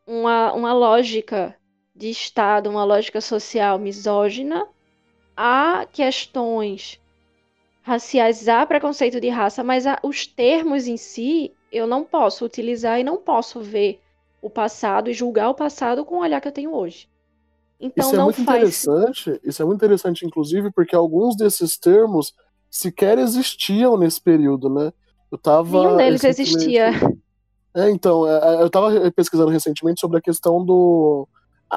uma, 0.06 0.52
uma 0.52 0.74
lógica 0.74 1.56
de 1.96 2.10
Estado, 2.10 2.68
uma 2.68 2.84
lógica 2.84 3.22
social 3.22 3.78
misógina, 3.78 4.68
há 5.34 5.86
questões 5.90 7.00
raciais, 7.80 8.46
há 8.48 8.66
preconceito 8.66 9.18
de 9.18 9.30
raça, 9.30 9.64
mas 9.64 9.86
há, 9.86 9.98
os 10.02 10.26
termos 10.26 10.86
em 10.86 10.98
si 10.98 11.54
eu 11.70 11.86
não 11.86 12.04
posso 12.04 12.44
utilizar 12.44 13.00
e 13.00 13.04
não 13.04 13.16
posso 13.16 13.62
ver 13.62 14.01
o 14.42 14.50
passado 14.50 15.08
e 15.08 15.14
julgar 15.14 15.48
o 15.48 15.54
passado 15.54 16.04
com 16.04 16.16
o 16.16 16.20
olhar 16.20 16.40
que 16.40 16.48
eu 16.48 16.52
tenho 16.52 16.74
hoje. 16.74 17.08
Então 17.80 18.06
isso 18.06 18.20
é 18.20 18.24
muito 18.24 18.44
faz... 18.44 18.58
interessante, 18.58 19.40
isso 19.42 19.62
é 19.62 19.64
muito 19.64 19.78
interessante, 19.78 20.26
inclusive, 20.26 20.70
porque 20.72 20.94
alguns 20.94 21.36
desses 21.36 21.78
termos 21.78 22.34
sequer 22.70 23.18
existiam 23.18 23.96
nesse 23.96 24.20
período, 24.20 24.68
né? 24.68 24.92
Eu 25.30 25.38
tava. 25.38 25.84
Nenhum 25.84 25.96
deles 25.96 26.24
existia. 26.24 26.90
É, 27.74 27.88
então, 27.88 28.28
é, 28.28 28.56
é, 28.56 28.62
eu 28.62 28.66
estava 28.66 29.10
pesquisando 29.12 29.50
recentemente 29.50 30.00
sobre 30.00 30.18
a 30.18 30.20
questão 30.20 30.62
do 30.62 31.26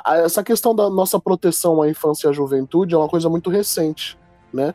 essa 0.06 0.44
questão 0.44 0.76
da 0.76 0.90
nossa 0.90 1.18
proteção 1.18 1.82
à 1.82 1.90
infância 1.90 2.28
e 2.28 2.30
à 2.30 2.34
juventude 2.34 2.94
é 2.94 2.98
uma 2.98 3.08
coisa 3.08 3.30
muito 3.30 3.50
recente, 3.50 4.20
né? 4.52 4.74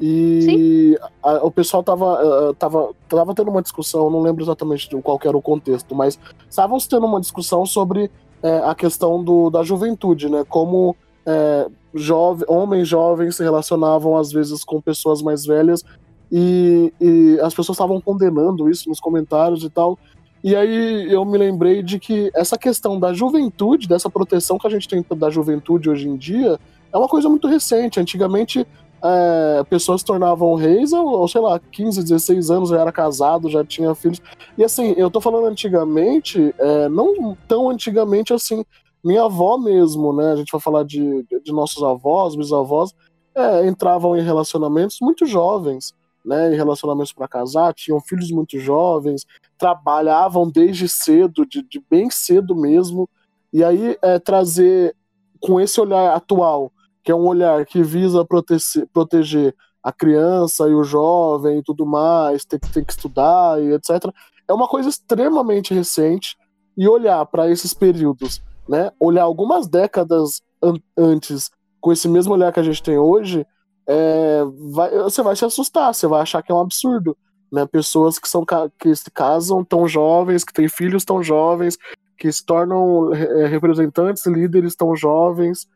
E 0.00 0.98
a, 1.22 1.44
o 1.44 1.50
pessoal 1.50 1.82
tava, 1.82 2.54
tava, 2.58 2.90
tava 3.08 3.34
tendo 3.34 3.50
uma 3.50 3.62
discussão, 3.62 4.10
não 4.10 4.20
lembro 4.20 4.44
exatamente 4.44 4.88
qual 5.02 5.18
era 5.24 5.36
o 5.36 5.42
contexto, 5.42 5.94
mas 5.94 6.18
estavam 6.48 6.78
tendo 6.78 7.06
uma 7.06 7.20
discussão 7.20 7.66
sobre 7.66 8.10
é, 8.42 8.58
a 8.58 8.74
questão 8.74 9.22
do, 9.22 9.50
da 9.50 9.62
juventude, 9.62 10.28
né? 10.28 10.44
Como 10.48 10.94
é, 11.26 11.66
jove, 11.94 12.44
homens 12.46 12.86
jovens 12.86 13.36
se 13.36 13.42
relacionavam 13.42 14.16
às 14.16 14.30
vezes 14.30 14.64
com 14.64 14.80
pessoas 14.80 15.20
mais 15.20 15.44
velhas 15.44 15.84
e, 16.30 16.92
e 17.00 17.38
as 17.40 17.54
pessoas 17.54 17.76
estavam 17.76 18.00
condenando 18.00 18.70
isso 18.70 18.88
nos 18.88 19.00
comentários 19.00 19.64
e 19.64 19.70
tal. 19.70 19.98
E 20.42 20.54
aí 20.54 21.12
eu 21.12 21.24
me 21.24 21.36
lembrei 21.36 21.82
de 21.82 21.98
que 21.98 22.30
essa 22.34 22.56
questão 22.56 22.98
da 22.98 23.12
juventude, 23.12 23.88
dessa 23.88 24.08
proteção 24.08 24.58
que 24.58 24.66
a 24.66 24.70
gente 24.70 24.86
tem 24.86 25.04
da 25.16 25.30
juventude 25.30 25.90
hoje 25.90 26.08
em 26.08 26.16
dia, 26.16 26.58
é 26.92 26.96
uma 26.96 27.08
coisa 27.08 27.28
muito 27.28 27.48
recente. 27.48 27.98
Antigamente, 27.98 28.66
é, 29.02 29.64
pessoas 29.64 30.00
se 30.00 30.06
tornavam 30.06 30.54
reis, 30.54 30.92
ou, 30.92 31.26
sei 31.28 31.40
lá, 31.40 31.58
15, 31.58 32.02
16 32.02 32.50
anos, 32.50 32.70
já 32.70 32.80
era 32.80 32.92
casado, 32.92 33.48
já 33.48 33.64
tinha 33.64 33.94
filhos. 33.94 34.20
E 34.56 34.64
assim, 34.64 34.94
eu 34.96 35.10
tô 35.10 35.20
falando 35.20 35.46
antigamente, 35.46 36.54
é, 36.58 36.88
não 36.88 37.36
tão 37.46 37.70
antigamente 37.70 38.32
assim. 38.32 38.64
Minha 39.04 39.24
avó 39.24 39.56
mesmo, 39.56 40.12
né? 40.12 40.32
A 40.32 40.36
gente 40.36 40.50
vai 40.50 40.60
falar 40.60 40.84
de, 40.84 41.24
de 41.44 41.52
nossos 41.52 41.82
avós, 41.82 42.34
bisavós, 42.34 42.94
é, 43.34 43.66
entravam 43.66 44.16
em 44.16 44.22
relacionamentos 44.22 44.98
muito 45.00 45.24
jovens 45.24 45.94
né, 46.28 46.52
em 46.52 46.56
relacionamentos 46.56 47.12
para 47.12 47.26
casar, 47.26 47.72
tinham 47.72 48.00
filhos 48.00 48.30
muito 48.30 48.58
jovens, 48.58 49.24
trabalhavam 49.56 50.48
desde 50.48 50.86
cedo, 50.86 51.46
de, 51.46 51.62
de 51.62 51.82
bem 51.90 52.10
cedo 52.10 52.54
mesmo, 52.54 53.08
e 53.50 53.64
aí 53.64 53.96
é, 54.02 54.18
trazer 54.18 54.94
com 55.40 55.58
esse 55.58 55.80
olhar 55.80 56.14
atual, 56.14 56.70
que 57.08 57.12
é 57.12 57.14
um 57.14 57.26
olhar 57.26 57.64
que 57.64 57.82
visa 57.82 58.22
proteger, 58.22 58.86
proteger 58.92 59.56
a 59.82 59.90
criança 59.90 60.68
e 60.68 60.74
o 60.74 60.84
jovem 60.84 61.60
e 61.60 61.62
tudo 61.62 61.86
mais, 61.86 62.44
tem 62.44 62.58
que, 62.58 62.70
tem 62.70 62.84
que 62.84 62.92
estudar 62.92 63.58
e 63.62 63.72
etc., 63.72 64.12
é 64.46 64.52
uma 64.52 64.68
coisa 64.68 64.90
extremamente 64.90 65.72
recente, 65.72 66.36
e 66.76 66.86
olhar 66.86 67.24
para 67.24 67.50
esses 67.50 67.72
períodos, 67.72 68.42
né, 68.68 68.92
olhar 69.00 69.22
algumas 69.22 69.66
décadas 69.66 70.42
an 70.62 70.74
antes 70.98 71.50
com 71.80 71.90
esse 71.92 72.06
mesmo 72.06 72.34
olhar 72.34 72.52
que 72.52 72.60
a 72.60 72.62
gente 72.62 72.82
tem 72.82 72.98
hoje, 72.98 73.46
é, 73.86 74.42
vai, 74.70 74.90
você 74.98 75.22
vai 75.22 75.34
se 75.34 75.46
assustar, 75.46 75.94
você 75.94 76.06
vai 76.06 76.20
achar 76.20 76.42
que 76.42 76.52
é 76.52 76.54
um 76.54 76.60
absurdo. 76.60 77.16
Né? 77.50 77.64
Pessoas 77.64 78.18
que, 78.18 78.28
são, 78.28 78.44
que 78.78 78.94
se 78.94 79.10
casam 79.10 79.64
tão 79.64 79.88
jovens, 79.88 80.44
que 80.44 80.52
têm 80.52 80.68
filhos 80.68 81.06
tão 81.06 81.22
jovens, 81.22 81.78
que 82.18 82.30
se 82.30 82.44
tornam 82.44 83.14
é, 83.14 83.46
representantes, 83.46 84.26
líderes 84.26 84.76
tão 84.76 84.94
jovens. 84.94 85.66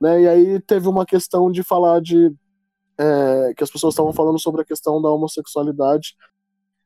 Né? 0.00 0.22
E 0.22 0.28
aí 0.28 0.60
teve 0.60 0.88
uma 0.88 1.04
questão 1.04 1.50
de 1.50 1.62
falar 1.62 2.00
de. 2.00 2.32
É, 2.98 3.54
que 3.56 3.64
as 3.64 3.70
pessoas 3.70 3.94
estavam 3.94 4.12
falando 4.12 4.38
sobre 4.38 4.62
a 4.62 4.64
questão 4.64 5.00
da 5.00 5.10
homossexualidade. 5.10 6.14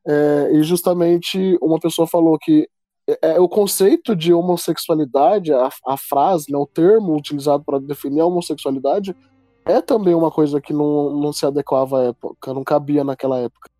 É, 0.07 0.51
e 0.53 0.63
justamente 0.63 1.59
uma 1.61 1.81
pessoa 1.81 2.07
falou 2.07 2.39
que 2.39 2.69
é, 3.07 3.35
é 3.35 3.41
o 3.41 3.49
conceito 3.49 4.15
de 4.15 4.33
homossexualidade, 4.33 5.53
a, 5.53 5.69
a 5.87 5.97
frase, 5.97 6.51
né, 6.51 6.59
o 6.59 6.67
termo 6.67 7.17
utilizado 7.17 7.65
para 7.65 7.79
definir 7.79 8.21
a 8.21 8.27
homossexualidade, 8.27 9.15
é 9.65 9.81
também 9.81 10.15
uma 10.15 10.31
coisa 10.31 10.61
que 10.61 10.73
não, 10.73 11.11
não 11.11 11.33
se 11.33 11.47
adequava 11.47 12.01
à 12.01 12.05
época, 12.05 12.53
não 12.53 12.63
cabia 12.63 13.03
naquela 13.03 13.39
época. 13.39 13.71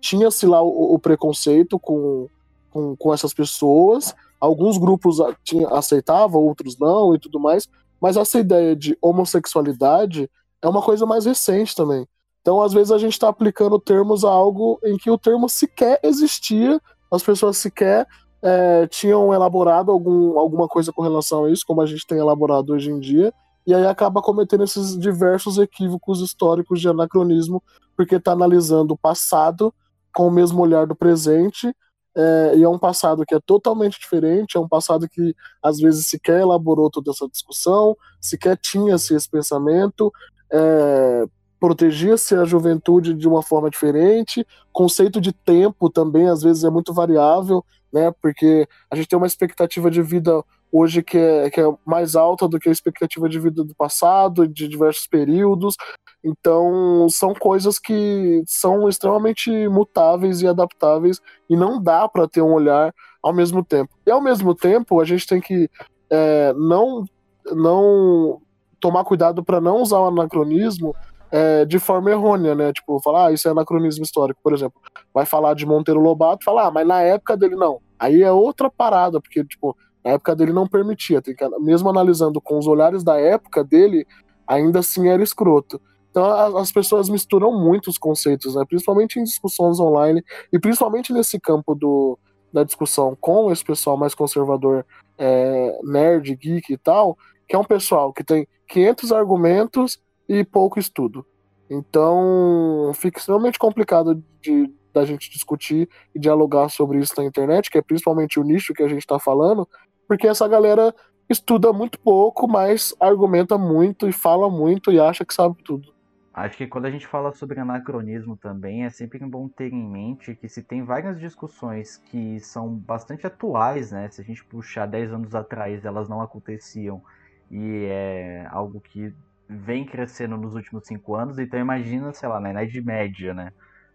Tinha-se 0.00 0.46
lá 0.46 0.62
o, 0.62 0.94
o 0.94 0.98
preconceito 0.98 1.78
com, 1.78 2.28
com, 2.70 2.96
com, 2.96 3.14
essas 3.14 3.32
pessoas, 3.32 4.14
alguns 4.40 4.78
grupos 4.78 5.18
tinha, 5.44 5.68
aceitavam, 5.68 6.42
outros 6.42 6.78
não 6.78 7.14
e 7.14 7.18
tudo 7.18 7.38
mais, 7.38 7.68
mas 8.00 8.16
essa 8.16 8.38
ideia 8.38 8.74
de 8.74 8.96
homossexualidade 9.00 10.30
é 10.62 10.68
uma 10.68 10.82
coisa 10.82 11.06
mais 11.06 11.24
recente 11.24 11.74
também. 11.74 12.06
Então, 12.40 12.62
às 12.62 12.72
vezes, 12.72 12.90
a 12.90 12.98
gente 12.98 13.12
está 13.12 13.28
aplicando 13.28 13.78
termos 13.78 14.24
a 14.24 14.30
algo 14.30 14.78
em 14.84 14.96
que 14.96 15.10
o 15.10 15.18
termo 15.18 15.48
sequer 15.48 16.00
existia, 16.02 16.80
as 17.10 17.22
pessoas 17.22 17.56
sequer 17.58 18.06
é, 18.42 18.86
tinham 18.86 19.34
elaborado 19.34 19.90
algum, 19.90 20.38
alguma 20.38 20.68
coisa 20.68 20.92
com 20.92 21.02
relação 21.02 21.44
a 21.44 21.50
isso, 21.50 21.64
como 21.66 21.80
a 21.80 21.86
gente 21.86 22.06
tem 22.06 22.18
elaborado 22.18 22.72
hoje 22.72 22.90
em 22.90 22.98
dia, 22.98 23.32
e 23.66 23.74
aí 23.74 23.86
acaba 23.86 24.22
cometendo 24.22 24.64
esses 24.64 24.98
diversos 24.98 25.58
equívocos 25.58 26.20
históricos 26.20 26.80
de 26.80 26.88
anacronismo, 26.88 27.62
porque 27.96 28.14
está 28.14 28.32
analisando 28.32 28.94
o 28.94 28.98
passado 28.98 29.74
com 30.14 30.28
o 30.28 30.30
mesmo 30.30 30.62
olhar 30.62 30.86
do 30.86 30.96
presente, 30.96 31.74
é, 32.16 32.56
e 32.56 32.62
é 32.62 32.68
um 32.68 32.78
passado 32.78 33.24
que 33.26 33.34
é 33.34 33.40
totalmente 33.40 33.98
diferente, 33.98 34.56
é 34.56 34.60
um 34.60 34.68
passado 34.68 35.08
que 35.08 35.34
às 35.62 35.78
vezes 35.78 36.06
sequer 36.06 36.40
elaborou 36.40 36.90
toda 36.90 37.10
essa 37.10 37.28
discussão, 37.28 37.96
sequer 38.20 38.56
tinha-se 38.56 39.14
esse 39.14 39.28
pensamento, 39.28 40.12
é, 40.50 41.24
protegia-se 41.60 42.34
a 42.34 42.44
juventude 42.44 43.14
de 43.14 43.28
uma 43.28 43.42
forma 43.42 43.70
diferente, 43.70 44.46
conceito 44.72 45.20
de 45.20 45.32
tempo 45.32 45.90
também 45.90 46.28
às 46.28 46.42
vezes 46.42 46.64
é 46.64 46.70
muito 46.70 46.92
variável, 46.92 47.64
né, 47.92 48.12
porque 48.20 48.68
a 48.90 48.96
gente 48.96 49.08
tem 49.08 49.16
uma 49.16 49.26
expectativa 49.26 49.90
de 49.90 50.02
vida 50.02 50.42
hoje 50.72 51.02
que 51.02 51.18
é, 51.18 51.50
que 51.50 51.60
é 51.60 51.64
mais 51.84 52.14
alta 52.14 52.48
do 52.48 52.58
que 52.58 52.68
a 52.68 52.72
expectativa 52.72 53.28
de 53.28 53.38
vida 53.38 53.64
do 53.64 53.74
passado, 53.74 54.46
de 54.46 54.68
diversos 54.68 55.06
períodos. 55.06 55.76
Então, 56.22 57.06
são 57.08 57.32
coisas 57.32 57.78
que 57.78 58.42
são 58.46 58.88
extremamente 58.88 59.50
mutáveis 59.68 60.42
e 60.42 60.48
adaptáveis 60.48 61.20
e 61.48 61.56
não 61.56 61.80
dá 61.80 62.08
para 62.08 62.28
ter 62.28 62.42
um 62.42 62.52
olhar 62.52 62.92
ao 63.22 63.32
mesmo 63.32 63.64
tempo. 63.64 63.90
E 64.06 64.10
ao 64.10 64.20
mesmo 64.20 64.54
tempo, 64.54 65.00
a 65.00 65.04
gente 65.04 65.26
tem 65.26 65.40
que 65.40 65.70
é, 66.10 66.52
não, 66.54 67.04
não 67.52 68.40
tomar 68.80 69.04
cuidado 69.04 69.44
para 69.44 69.60
não 69.60 69.80
usar 69.82 70.00
o 70.00 70.08
anacronismo 70.08 70.94
é, 71.30 71.64
de 71.64 71.78
forma 71.78 72.10
errônea, 72.10 72.54
né? 72.54 72.72
Tipo, 72.72 73.00
falar, 73.00 73.26
ah, 73.26 73.32
isso 73.32 73.46
é 73.48 73.50
anacronismo 73.50 74.02
histórico, 74.02 74.40
por 74.42 74.52
exemplo. 74.52 74.80
Vai 75.12 75.26
falar 75.26 75.54
de 75.54 75.66
Monteiro 75.66 76.00
Lobato, 76.00 76.44
falar, 76.44 76.66
ah, 76.66 76.70
mas 76.70 76.86
na 76.86 77.02
época 77.02 77.36
dele 77.36 77.54
não 77.54 77.80
Aí 77.98 78.22
é 78.22 78.30
outra 78.30 78.70
parada, 78.70 79.20
porque, 79.20 79.44
tipo, 79.44 79.76
na 80.08 80.14
época 80.14 80.34
dele 80.34 80.52
não 80.52 80.66
permitia. 80.66 81.20
Que, 81.20 81.34
mesmo 81.60 81.90
analisando 81.90 82.40
com 82.40 82.58
os 82.58 82.66
olhares 82.66 83.04
da 83.04 83.20
época 83.20 83.62
dele, 83.62 84.06
ainda 84.46 84.78
assim 84.78 85.08
era 85.08 85.22
escroto. 85.22 85.80
Então 86.10 86.56
as 86.56 86.72
pessoas 86.72 87.10
misturam 87.10 87.52
muito 87.52 87.88
os 87.90 87.98
conceitos, 87.98 88.54
né? 88.54 88.64
principalmente 88.66 89.20
em 89.20 89.24
discussões 89.24 89.78
online 89.78 90.24
e 90.50 90.58
principalmente 90.58 91.12
nesse 91.12 91.38
campo 91.38 91.74
do, 91.74 92.18
da 92.50 92.64
discussão 92.64 93.16
com 93.20 93.52
esse 93.52 93.62
pessoal 93.62 93.96
mais 93.96 94.14
conservador, 94.14 94.86
é, 95.18 95.78
nerd, 95.84 96.34
geek 96.34 96.72
e 96.72 96.78
tal, 96.78 97.16
que 97.46 97.54
é 97.54 97.58
um 97.58 97.64
pessoal 97.64 98.12
que 98.12 98.24
tem 98.24 98.48
500 98.68 99.12
argumentos 99.12 100.00
e 100.26 100.42
pouco 100.42 100.78
estudo. 100.78 101.26
Então 101.68 102.90
fica 102.94 103.18
extremamente 103.18 103.58
complicado 103.58 104.24
de 104.40 104.72
da 104.98 105.04
gente 105.04 105.30
discutir 105.30 105.88
e 106.14 106.18
dialogar 106.18 106.68
sobre 106.68 106.98
isso 106.98 107.14
na 107.16 107.24
internet, 107.24 107.70
que 107.70 107.78
é 107.78 107.82
principalmente 107.82 108.40
o 108.40 108.42
nicho 108.42 108.74
que 108.74 108.82
a 108.82 108.88
gente 108.88 109.00
está 109.00 109.18
falando, 109.18 109.68
porque 110.08 110.26
essa 110.26 110.48
galera 110.48 110.94
estuda 111.28 111.72
muito 111.72 112.00
pouco, 112.00 112.48
mas 112.48 112.94
argumenta 112.98 113.58
muito 113.58 114.08
e 114.08 114.12
fala 114.12 114.48
muito 114.48 114.90
e 114.90 114.98
acha 114.98 115.24
que 115.24 115.34
sabe 115.34 115.62
tudo. 115.62 115.92
Acho 116.32 116.56
que 116.56 116.66
quando 116.68 116.86
a 116.86 116.90
gente 116.90 117.06
fala 117.06 117.32
sobre 117.32 117.58
anacronismo 117.58 118.36
também, 118.36 118.84
é 118.84 118.90
sempre 118.90 119.18
bom 119.18 119.48
ter 119.48 119.72
em 119.72 119.84
mente 119.84 120.36
que 120.36 120.48
se 120.48 120.62
tem 120.62 120.84
várias 120.84 121.18
discussões 121.18 121.96
que 121.96 122.38
são 122.38 122.68
bastante 122.68 123.26
atuais, 123.26 123.90
né? 123.90 124.08
Se 124.08 124.20
a 124.20 124.24
gente 124.24 124.44
puxar 124.44 124.86
10 124.86 125.12
anos 125.12 125.34
atrás, 125.34 125.84
elas 125.84 126.08
não 126.08 126.22
aconteciam 126.22 127.02
e 127.50 127.86
é 127.90 128.46
algo 128.50 128.80
que 128.80 129.12
vem 129.48 129.84
crescendo 129.84 130.36
nos 130.36 130.54
últimos 130.54 130.86
5 130.86 131.14
anos, 131.14 131.38
então 131.38 131.58
imagina, 131.58 132.12
sei 132.12 132.28
lá, 132.28 132.38
na 132.38 132.50
Idade 132.50 132.80
Média, 132.82 133.34
né? 133.34 133.52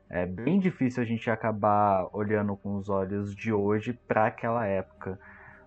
É 0.09 0.25
bem 0.25 0.59
difícil 0.59 1.01
a 1.01 1.05
gente 1.05 1.29
acabar 1.29 2.07
olhando 2.11 2.57
com 2.57 2.75
os 2.75 2.89
olhos 2.89 3.33
de 3.33 3.53
hoje 3.53 3.93
para 4.07 4.27
aquela 4.27 4.65
época. 4.65 5.17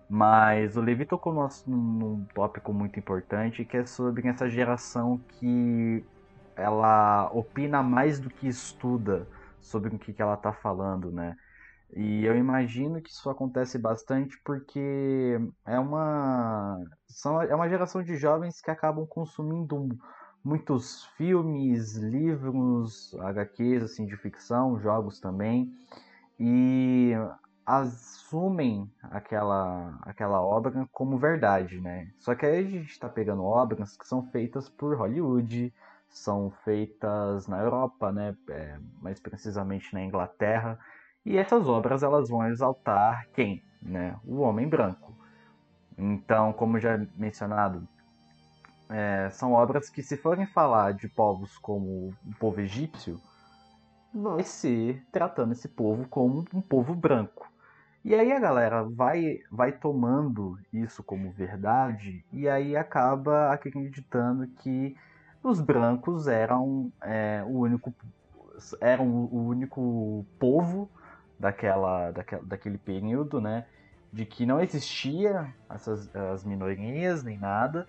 Mas 0.09 0.77
o 0.77 0.81
Levi 0.81 1.05
tocou 1.05 1.33
num, 1.33 1.47
num 1.67 2.25
tópico 2.33 2.71
muito 2.73 2.97
importante 2.97 3.65
que 3.65 3.77
é 3.77 3.85
sobre 3.85 4.27
essa 4.27 4.49
geração 4.49 5.19
que 5.39 6.03
ela 6.55 7.29
opina 7.33 7.83
mais 7.83 8.19
do 8.19 8.29
que 8.29 8.47
estuda 8.47 9.27
sobre 9.61 9.93
o 9.93 9.99
que, 9.99 10.13
que 10.13 10.21
ela 10.21 10.35
está 10.35 10.53
falando, 10.53 11.11
né? 11.11 11.35
E 11.93 12.25
eu 12.25 12.35
imagino 12.35 13.01
que 13.01 13.09
isso 13.09 13.29
acontece 13.29 13.77
bastante 13.77 14.37
porque 14.43 15.39
é 15.65 15.79
uma, 15.79 16.77
são, 17.07 17.41
é 17.41 17.55
uma 17.55 17.69
geração 17.69 18.03
de 18.03 18.17
jovens 18.17 18.61
que 18.61 18.71
acabam 18.71 19.05
consumindo 19.05 19.87
muitos 20.43 21.05
filmes, 21.17 21.95
livros, 21.97 23.13
HQs 23.19 23.83
assim, 23.83 24.05
de 24.05 24.15
ficção, 24.17 24.79
jogos 24.79 25.19
também, 25.19 25.73
e 26.39 27.13
assumem 27.67 28.89
aquela, 29.03 29.99
aquela 30.03 30.41
obra 30.41 30.87
como 30.89 31.17
verdade, 31.17 31.81
né? 31.81 32.09
Só 32.17 32.33
que 32.33 32.45
aí 32.45 32.59
a 32.59 32.63
gente 32.63 32.91
está 32.91 33.09
pegando 33.09 33.43
obras 33.43 33.97
que 33.97 34.07
são 34.07 34.25
feitas 34.31 34.69
por 34.69 34.95
Hollywood, 34.95 35.73
são 36.09 36.49
feitas 36.63 37.45
na 37.45 37.59
Europa, 37.59 38.09
né, 38.09 38.33
é, 38.49 38.79
mais 39.01 39.19
precisamente 39.19 39.93
na 39.93 40.01
Inglaterra, 40.01 40.79
e 41.25 41.37
essas 41.37 41.67
obras 41.67 42.03
elas 42.03 42.29
vão 42.29 42.47
exaltar 42.47 43.27
quem, 43.33 43.61
né, 43.81 44.17
o 44.23 44.37
homem 44.37 44.67
branco. 44.69 45.13
Então, 45.97 46.53
como 46.53 46.79
já 46.79 46.97
mencionado, 47.17 47.85
é, 48.89 49.29
são 49.31 49.51
obras 49.51 49.89
que 49.89 50.01
se 50.01 50.15
forem 50.15 50.47
falar 50.47 50.93
de 50.93 51.09
povos 51.09 51.57
como 51.57 52.13
o 52.25 52.35
povo 52.39 52.61
egípcio, 52.61 53.19
vai 54.13 54.43
ser 54.43 55.05
tratando 55.11 55.51
esse 55.51 55.67
povo 55.67 56.07
como 56.07 56.45
um 56.53 56.61
povo 56.61 56.95
branco. 56.95 57.56
E 58.03 58.15
aí 58.15 58.31
a 58.31 58.39
galera 58.39 58.83
vai, 58.83 59.39
vai 59.51 59.71
tomando 59.71 60.57
isso 60.71 61.03
como 61.03 61.31
verdade 61.31 62.23
e 62.31 62.47
aí 62.47 62.75
acaba 62.75 63.51
acreditando 63.51 64.47
que 64.47 64.95
os 65.43 65.59
brancos 65.59 66.27
eram 66.27 66.91
é, 67.01 67.43
o 67.45 67.59
único 67.59 67.93
eram 68.81 69.07
o 69.07 69.47
único 69.47 70.25
povo 70.39 70.89
daquela, 71.39 72.11
daquela 72.11 72.43
daquele 72.43 72.77
período, 72.77 73.39
né? 73.39 73.65
De 74.11 74.25
que 74.25 74.45
não 74.45 74.59
existia 74.59 75.53
essas 75.69 76.13
as 76.15 76.43
minorias 76.43 77.23
nem 77.23 77.37
nada. 77.37 77.87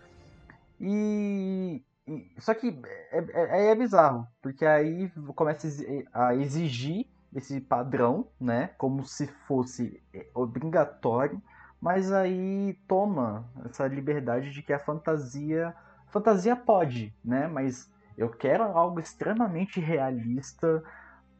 E, 0.81 1.83
e 2.07 2.27
só 2.39 2.55
que 2.55 2.81
é, 3.11 3.19
é, 3.19 3.71
é, 3.71 3.75
bizarro, 3.75 4.27
porque 4.43 4.65
aí 4.65 5.11
começa 5.35 5.69
a 6.13 6.35
exigir 6.35 7.07
esse 7.39 7.61
padrão, 7.61 8.29
né? 8.41 8.71
Como 8.79 9.05
se 9.05 9.27
fosse 9.47 10.03
obrigatório, 10.35 11.41
mas 11.81 12.13
aí 12.13 12.79
toma 12.87 13.49
essa 13.65 13.87
liberdade 13.87 14.51
de 14.53 14.63
que 14.63 14.73
a 14.73 14.79
fantasia 14.79 15.75
fantasia 16.09 16.57
pode, 16.57 17.15
né? 17.25 17.47
Mas 17.49 17.91
eu 18.17 18.31
quero 18.31 18.65
algo 18.65 18.99
extremamente 19.01 19.81
realista 19.81 20.83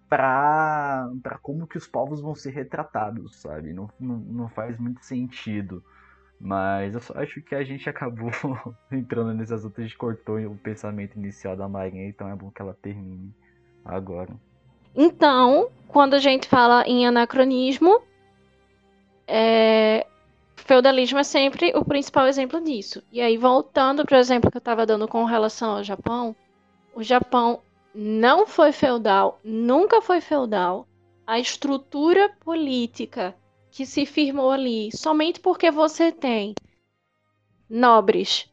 para 0.09 1.11
para 1.23 1.39
como 1.39 1.67
que 1.67 1.77
os 1.77 1.87
povos 1.87 2.21
vão 2.21 2.35
ser 2.35 2.51
retratados, 2.51 3.41
sabe? 3.41 3.73
Não, 3.73 3.91
não, 3.99 4.17
não 4.17 4.49
faz 4.49 4.79
muito 4.79 5.05
sentido. 5.05 5.83
Mas 6.41 6.95
eu 6.95 7.01
só 7.01 7.15
acho 7.19 7.43
que 7.43 7.55
a 7.55 7.65
gente 7.65 7.89
acabou 7.91 8.31
entrando 8.93 9.35
nesse 9.35 9.53
assunto, 9.53 9.81
a 9.81 9.83
gente 9.83 9.99
cortou 9.99 10.39
o 10.39 10.57
pensamento 10.57 11.17
inicial 11.17 11.57
da 11.57 11.69
Marinha, 11.69 12.09
então 12.09 12.29
é 12.29 12.37
bom 12.37 12.51
que 12.51 12.63
ela 12.63 12.75
termine 12.75 13.35
agora. 13.85 14.35
Então, 14.95 15.71
quando 15.89 16.15
a 16.15 16.19
gente 16.19 16.49
fala 16.49 16.85
em 16.87 17.07
anacronismo, 17.07 18.01
é, 19.27 20.07
feudalismo 20.57 21.19
é 21.19 21.25
sempre 21.25 21.73
o 21.75 21.85
principal 21.85 22.27
exemplo 22.27 22.61
disso. 22.61 23.03
E 23.11 23.21
aí, 23.21 23.37
voltando 23.37 24.05
para 24.05 24.17
o 24.17 24.21
exemplo 24.21 24.51
que 24.51 24.57
eu 24.57 24.61
estava 24.61 24.85
dando 24.85 25.09
com 25.09 25.25
relação 25.25 25.77
ao 25.77 25.85
Japão, 25.85 26.35
o 26.95 27.03
Japão 27.03 27.61
não 27.95 28.47
foi 28.47 28.73
feudal, 28.73 29.41
nunca 29.43 30.03
foi 30.03 30.21
feudal. 30.21 30.87
A 31.27 31.39
estrutura 31.39 32.31
política 32.41 33.35
que 33.71 33.85
se 33.85 34.07
firmou 34.07 34.51
ali, 34.51 34.91
somente 34.97 35.41
porque 35.41 35.71
você 35.71 36.11
tem 36.11 36.55
nobres 37.69 38.51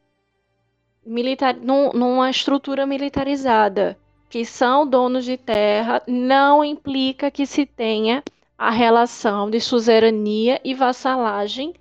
militar, 1.04 1.54
num, 1.54 1.92
numa 1.92 2.30
estrutura 2.30 2.84
militarizada, 2.84 3.98
que 4.28 4.44
são 4.44 4.86
donos 4.86 5.24
de 5.24 5.36
terra, 5.36 6.02
não 6.06 6.64
implica 6.64 7.30
que 7.30 7.46
se 7.46 7.64
tenha 7.64 8.22
a 8.58 8.70
relação 8.70 9.50
de 9.50 9.60
suzerania 9.60 10.60
e 10.64 10.74
vassalagem 10.74 11.74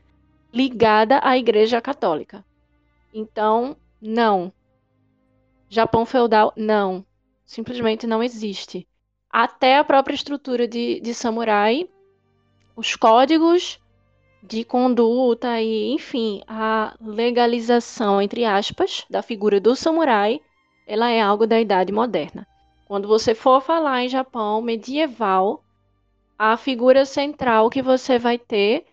ligada 0.53 1.19
à 1.23 1.37
Igreja 1.37 1.81
Católica. 1.81 2.45
Então, 3.13 3.75
não. 4.01 4.51
Japão 5.69 6.05
feudal, 6.05 6.53
não. 6.55 7.05
Simplesmente 7.45 8.05
não 8.05 8.21
existe. 8.21 8.87
Até 9.29 9.77
a 9.77 9.83
própria 9.83 10.15
estrutura 10.15 10.67
de, 10.67 10.99
de 10.99 11.13
samurai, 11.13 11.89
os 12.75 12.95
códigos 12.95 13.79
de 14.41 14.63
conduta 14.63 15.59
e, 15.61 15.91
enfim, 15.91 16.41
a 16.47 16.95
legalização, 17.01 18.21
entre 18.21 18.45
aspas, 18.45 19.05
da 19.09 19.21
figura 19.21 19.59
do 19.59 19.75
samurai, 19.75 20.39
ela 20.85 21.09
é 21.09 21.21
algo 21.21 21.47
da 21.47 21.59
idade 21.59 21.91
moderna. 21.91 22.47
Quando 22.87 23.07
você 23.07 23.33
for 23.33 23.61
falar 23.61 24.03
em 24.03 24.09
Japão 24.09 24.61
medieval, 24.61 25.63
a 26.37 26.55
figura 26.57 27.05
central 27.05 27.69
que 27.69 27.81
você 27.81 28.19
vai 28.19 28.37
ter 28.37 28.85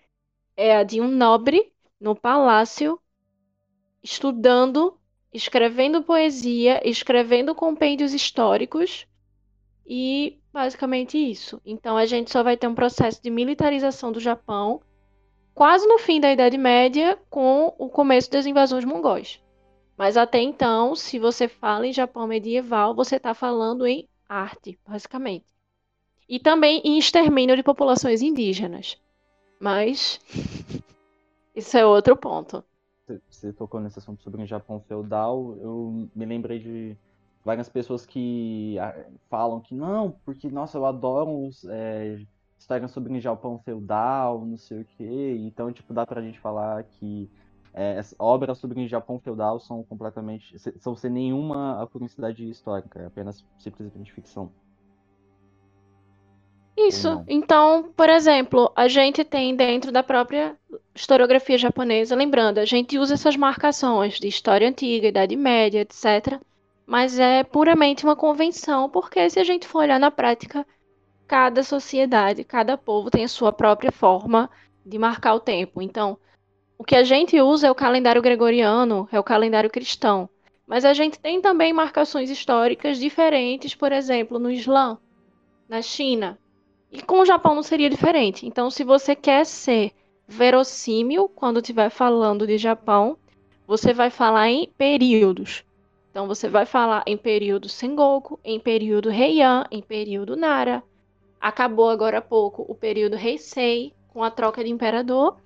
é 0.57 0.77
a 0.77 0.83
de 0.83 1.01
um 1.01 1.09
nobre 1.09 1.73
no 2.01 2.15
palácio, 2.15 2.99
estudando, 4.03 4.97
escrevendo 5.33 6.03
poesia, 6.03 6.81
escrevendo 6.89 7.55
compêndios 7.55 8.15
históricos 8.15 9.07
e 9.87 10.39
basicamente 10.53 11.19
isso. 11.19 11.61
Então 11.65 11.97
a 11.97 12.07
gente 12.07 12.31
só 12.31 12.43
vai 12.43 12.57
ter 12.57 12.69
um 12.69 12.75
processo 12.75 13.23
de 13.23 13.31
militarização 13.31 14.13
do 14.13 14.21
Japão 14.21 14.81
quase 15.55 15.87
no 15.87 15.99
fim 15.99 16.21
da 16.21 16.33
Idade 16.33 16.57
Média 16.57 17.19
com 17.29 17.75
o 17.79 17.89
começo 17.89 18.31
das 18.31 18.47
invasões 18.47 18.85
mongóis. 18.85 19.42
Mas 20.03 20.17
até 20.17 20.41
então, 20.41 20.97
se 20.97 21.17
você 21.17 21.47
fala 21.47 21.87
em 21.87 21.93
Japão 21.93 22.27
medieval, 22.27 22.93
você 22.93 23.19
está 23.19 23.35
falando 23.35 23.87
em 23.87 24.09
arte, 24.29 24.77
basicamente. 24.85 25.47
E 26.29 26.41
também 26.41 26.83
em 26.85 26.99
extermínio 26.99 27.55
de 27.55 27.63
populações 27.63 28.21
indígenas. 28.21 29.01
Mas 29.61 30.19
isso 31.55 31.79
é 31.79 31.87
outro 31.87 32.17
ponto. 32.17 32.65
Você 33.31 33.53
tocou 33.53 33.79
nesse 33.79 34.01
assunto 34.01 34.21
sobre 34.25 34.43
o 34.43 34.47
Japão 34.47 34.81
feudal, 34.89 35.57
eu 35.61 36.09
me 36.13 36.27
lembrei 36.27 36.59
de 36.59 36.97
várias 37.45 37.69
pessoas 37.69 38.05
que 38.05 38.77
ah, 38.81 39.07
falam 39.31 39.61
que 39.61 39.73
não, 39.73 40.17
porque, 40.25 40.51
nossa, 40.51 40.79
eu 40.79 40.85
adoro 40.85 41.47
os, 41.47 41.65
é, 41.67 42.19
histórias 42.59 42.91
sobre 42.91 43.17
o 43.17 43.21
Japão 43.21 43.61
feudal, 43.65 44.45
não 44.45 44.57
sei 44.57 44.81
o 44.81 44.85
quê. 44.85 45.37
Então, 45.39 45.73
tipo, 45.73 45.95
dá 45.95 46.05
pra 46.05 46.23
gente 46.23 46.41
falar 46.41 46.83
que 46.83 47.31
é, 47.75 48.01
obras 48.19 48.59
sobre 48.59 48.85
o 48.85 48.89
Japão 48.89 49.19
feudal 49.19 49.59
são 49.59 49.83
completamente. 49.83 50.59
são 50.79 50.95
sem 50.95 51.11
nenhuma 51.11 51.87
curiosidade 51.91 52.49
histórica, 52.49 53.01
é 53.01 53.07
apenas 53.07 53.45
simplesmente 53.59 54.13
ficção. 54.13 54.53
Isso. 56.77 57.23
Então, 57.29 57.93
por 57.95 58.09
exemplo, 58.09 58.73
a 58.75 58.89
gente 58.89 59.25
tem 59.25 59.55
dentro 59.55 59.93
da 59.93 60.03
própria 60.03 60.57
historiografia 60.95 61.59
japonesa, 61.59 62.17
lembrando, 62.17 62.59
a 62.59 62.65
gente 62.65 62.99
usa 62.99 63.15
essas 63.15 63.37
marcações 63.37 64.19
de 64.19 64.27
história 64.27 64.69
antiga, 64.69 65.09
Idade 65.09 65.37
Média, 65.37 65.81
etc. 65.81 66.41
Mas 66.87 67.19
é 67.19 67.45
puramente 67.45 68.05
uma 68.05 68.17
convenção, 68.17 68.89
porque 68.89 69.29
se 69.29 69.39
a 69.39 69.45
gente 69.45 69.67
for 69.67 69.81
olhar 69.81 70.01
na 70.01 70.11
prática, 70.11 70.67
cada 71.27 71.63
sociedade, 71.63 72.43
cada 72.43 72.77
povo 72.77 73.11
tem 73.11 73.25
a 73.25 73.29
sua 73.29 73.53
própria 73.53 73.93
forma 73.93 74.51
de 74.85 74.99
marcar 74.99 75.35
o 75.35 75.41
tempo. 75.41 75.81
Então, 75.81 76.19
o 76.83 76.85
que 76.85 76.97
a 76.97 77.05
gente 77.05 77.41
usa 77.41 77.69
é 77.69 77.71
o 77.71 77.77
calendário 77.77 78.21
gregoriano, 78.21 79.09
é 79.13 79.21
o 79.21 79.23
calendário 79.23 79.71
cristão. 79.71 80.29
Mas 80.67 80.85
a 80.85 80.93
gente 80.93 81.17
tem 81.17 81.41
também 81.41 81.73
marcações 81.73 82.29
históricas 82.29 82.99
diferentes, 82.99 83.73
por 83.73 83.93
exemplo, 83.93 84.37
no 84.37 84.51
Islã, 84.51 84.99
na 85.69 85.81
China. 85.81 86.37
E 86.91 87.01
com 87.01 87.21
o 87.21 87.25
Japão 87.25 87.55
não 87.55 87.63
seria 87.63 87.89
diferente. 87.89 88.45
Então, 88.49 88.69
se 88.69 88.83
você 88.83 89.15
quer 89.15 89.47
ser 89.47 89.93
verossímil 90.27 91.29
quando 91.29 91.61
estiver 91.61 91.89
falando 91.89 92.49
de 92.49 92.59
Japão, 92.59 93.17
você 93.65 93.93
vai 93.93 94.11
falar 94.11 94.49
em 94.49 94.69
períodos. 94.77 95.63
Então, 96.11 96.27
você 96.27 96.49
vai 96.49 96.67
falar 96.67 97.05
em 97.07 97.17
período 97.17 97.69
Sengoku, 97.69 98.41
em 98.43 98.59
período 98.59 99.09
Heian, 99.09 99.67
em 99.71 99.81
período 99.81 100.35
Nara. 100.35 100.83
Acabou 101.41 101.91
agora 101.91 102.19
há 102.19 102.23
pouco 102.23 102.67
o 102.69 102.75
período 102.75 103.15
Heisei, 103.15 103.95
com 104.09 104.25
a 104.25 104.33
troca 104.33 104.65
de 104.65 104.71
imperador. 104.71 105.37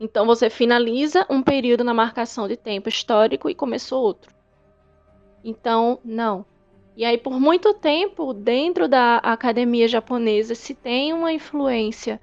Então, 0.00 0.24
você 0.26 0.48
finaliza 0.48 1.26
um 1.28 1.42
período 1.42 1.82
na 1.82 1.92
marcação 1.92 2.46
de 2.46 2.56
tempo 2.56 2.88
histórico 2.88 3.50
e 3.50 3.54
começou 3.54 4.02
outro. 4.02 4.32
Então, 5.42 5.98
não. 6.04 6.44
E 6.96 7.04
aí, 7.04 7.18
por 7.18 7.38
muito 7.40 7.74
tempo, 7.74 8.32
dentro 8.32 8.88
da 8.88 9.16
academia 9.18 9.88
japonesa, 9.88 10.54
se 10.54 10.74
tem 10.74 11.12
uma 11.12 11.32
influência 11.32 12.20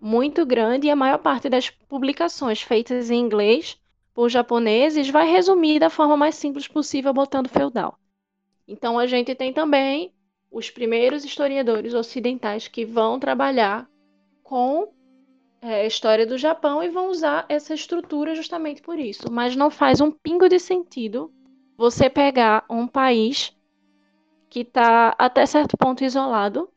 muito 0.00 0.44
grande 0.44 0.86
e 0.86 0.90
a 0.90 0.96
maior 0.96 1.18
parte 1.18 1.48
das 1.48 1.70
publicações 1.70 2.60
feitas 2.60 3.10
em 3.10 3.20
inglês 3.20 3.78
por 4.12 4.28
japoneses 4.28 5.08
vai 5.08 5.30
resumir 5.30 5.78
da 5.78 5.88
forma 5.88 6.16
mais 6.16 6.34
simples 6.34 6.68
possível, 6.68 7.12
botando 7.14 7.48
feudal. 7.48 7.98
Então, 8.68 8.98
a 8.98 9.06
gente 9.06 9.34
tem 9.34 9.52
também 9.52 10.12
os 10.50 10.70
primeiros 10.70 11.24
historiadores 11.24 11.94
ocidentais 11.94 12.68
que 12.68 12.84
vão 12.84 13.18
trabalhar 13.18 13.88
com 14.42 14.92
é, 15.62 15.86
história 15.86 16.26
do 16.26 16.36
Japão 16.36 16.82
e 16.82 16.88
vão 16.88 17.08
usar 17.08 17.46
essa 17.48 17.72
estrutura 17.72 18.34
justamente 18.34 18.82
por 18.82 18.98
isso. 18.98 19.30
Mas 19.30 19.54
não 19.54 19.70
faz 19.70 20.00
um 20.00 20.10
pingo 20.10 20.48
de 20.48 20.58
sentido 20.58 21.32
você 21.78 22.10
pegar 22.10 22.64
um 22.68 22.86
país 22.86 23.56
que 24.50 24.60
está 24.60 25.14
até 25.16 25.46
certo 25.46 25.76
ponto 25.78 26.04
isolado, 26.04 26.68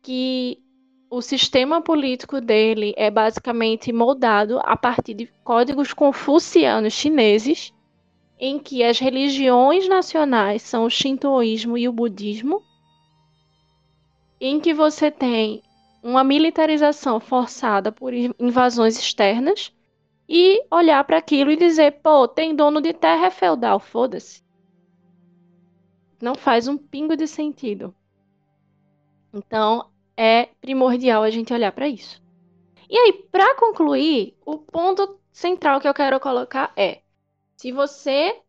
que 0.00 0.62
o 1.10 1.20
sistema 1.20 1.82
político 1.82 2.40
dele 2.40 2.94
é 2.96 3.10
basicamente 3.10 3.92
moldado 3.92 4.60
a 4.62 4.76
partir 4.76 5.14
de 5.14 5.26
códigos 5.44 5.92
confucianos 5.92 6.94
chineses, 6.94 7.74
em 8.38 8.58
que 8.58 8.82
as 8.82 8.98
religiões 8.98 9.86
nacionais 9.88 10.62
são 10.62 10.84
o 10.84 10.90
shintoísmo 10.90 11.76
e 11.76 11.86
o 11.86 11.92
budismo, 11.92 12.62
em 14.40 14.58
que 14.58 14.72
você 14.72 15.10
tem 15.10 15.62
uma 16.02 16.24
militarização 16.24 17.20
forçada 17.20 17.92
por 17.92 18.12
invasões 18.12 18.98
externas 18.98 19.72
e 20.28 20.64
olhar 20.70 21.04
para 21.04 21.18
aquilo 21.18 21.50
e 21.50 21.56
dizer, 21.56 22.00
pô, 22.02 22.26
tem 22.26 22.56
dono 22.56 22.80
de 22.80 22.92
terra 22.92 23.26
é 23.26 23.30
feudal, 23.30 23.78
foda-se. 23.78 24.42
Não 26.20 26.34
faz 26.34 26.66
um 26.66 26.76
pingo 26.76 27.16
de 27.16 27.26
sentido. 27.26 27.94
Então, 29.32 29.90
é 30.16 30.46
primordial 30.60 31.22
a 31.22 31.30
gente 31.30 31.52
olhar 31.52 31.72
para 31.72 31.88
isso. 31.88 32.22
E 32.88 32.96
aí, 32.96 33.12
para 33.30 33.56
concluir, 33.56 34.36
o 34.44 34.58
ponto 34.58 35.18
central 35.32 35.80
que 35.80 35.88
eu 35.88 35.94
quero 35.94 36.20
colocar 36.20 36.72
é: 36.76 37.00
se 37.56 37.72
você, 37.72 38.40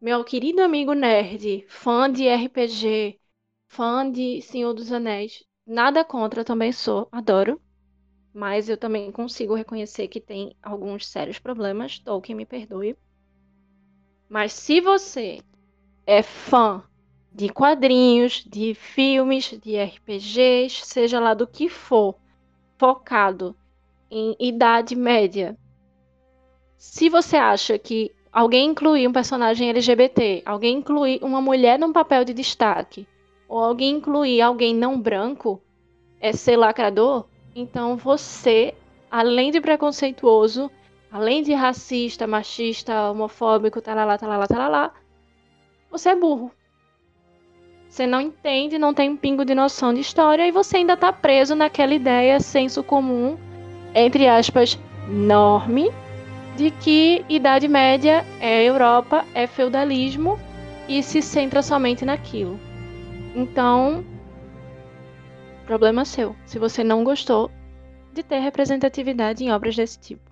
meu 0.00 0.22
querido 0.24 0.62
amigo 0.62 0.92
nerd, 0.92 1.64
fã 1.68 2.10
de 2.10 2.26
RPG, 2.28 3.18
fã 3.66 4.10
de 4.10 4.40
Senhor 4.42 4.72
dos 4.72 4.92
Anéis, 4.92 5.44
nada 5.70 6.04
contra, 6.04 6.44
também 6.44 6.72
sou, 6.72 7.08
adoro. 7.12 7.60
Mas 8.34 8.68
eu 8.68 8.76
também 8.76 9.10
consigo 9.10 9.54
reconhecer 9.54 10.08
que 10.08 10.20
tem 10.20 10.54
alguns 10.62 11.06
sérios 11.06 11.38
problemas, 11.38 11.98
Tolkien 11.98 12.36
me 12.36 12.44
perdoe. 12.44 12.96
Mas 14.28 14.52
se 14.52 14.80
você 14.80 15.40
é 16.06 16.22
fã 16.22 16.82
de 17.32 17.48
quadrinhos, 17.48 18.44
de 18.44 18.74
filmes, 18.74 19.56
de 19.62 19.76
RPGs, 19.76 20.84
seja 20.84 21.20
lá 21.20 21.34
do 21.34 21.46
que 21.46 21.68
for, 21.68 22.16
focado 22.78 23.56
em 24.10 24.36
idade 24.40 24.96
média. 24.96 25.56
Se 26.76 27.08
você 27.08 27.36
acha 27.36 27.78
que 27.78 28.12
alguém 28.32 28.70
incluir 28.70 29.06
um 29.06 29.12
personagem 29.12 29.68
LGBT, 29.70 30.42
alguém 30.44 30.78
incluir 30.78 31.20
uma 31.22 31.40
mulher 31.40 31.78
num 31.78 31.92
papel 31.92 32.24
de 32.24 32.32
destaque, 32.32 33.06
ou 33.50 33.58
alguém 33.58 33.96
incluir 33.96 34.40
alguém 34.40 34.72
não 34.72 35.00
branco, 35.00 35.60
é 36.20 36.32
ser 36.32 36.56
lacrador, 36.56 37.26
então 37.52 37.96
você, 37.96 38.72
além 39.10 39.50
de 39.50 39.60
preconceituoso, 39.60 40.70
além 41.10 41.42
de 41.42 41.52
racista, 41.52 42.28
machista, 42.28 43.10
homofóbico, 43.10 43.82
talalá, 43.82 44.16
talalá, 44.16 44.46
talalá, 44.46 44.92
você 45.90 46.10
é 46.10 46.14
burro. 46.14 46.52
Você 47.88 48.06
não 48.06 48.20
entende, 48.20 48.78
não 48.78 48.94
tem 48.94 49.10
um 49.10 49.16
pingo 49.16 49.44
de 49.44 49.52
noção 49.52 49.92
de 49.92 50.00
história 50.00 50.46
e 50.46 50.52
você 50.52 50.76
ainda 50.76 50.92
está 50.92 51.12
preso 51.12 51.56
naquela 51.56 51.92
ideia 51.92 52.38
senso 52.38 52.84
comum, 52.84 53.36
entre 53.92 54.28
aspas, 54.28 54.78
norme, 55.08 55.90
de 56.56 56.70
que 56.70 57.24
Idade 57.28 57.66
Média 57.66 58.24
é 58.38 58.62
Europa, 58.62 59.24
é 59.34 59.48
feudalismo 59.48 60.38
e 60.88 61.02
se 61.02 61.20
centra 61.20 61.62
somente 61.62 62.04
naquilo. 62.04 62.69
Então, 63.34 64.04
problema 65.66 66.04
seu, 66.04 66.34
se 66.44 66.58
você 66.58 66.82
não 66.82 67.04
gostou 67.04 67.50
de 68.12 68.22
ter 68.22 68.40
representatividade 68.40 69.44
em 69.44 69.52
obras 69.52 69.76
desse 69.76 69.98
tipo. 69.98 70.30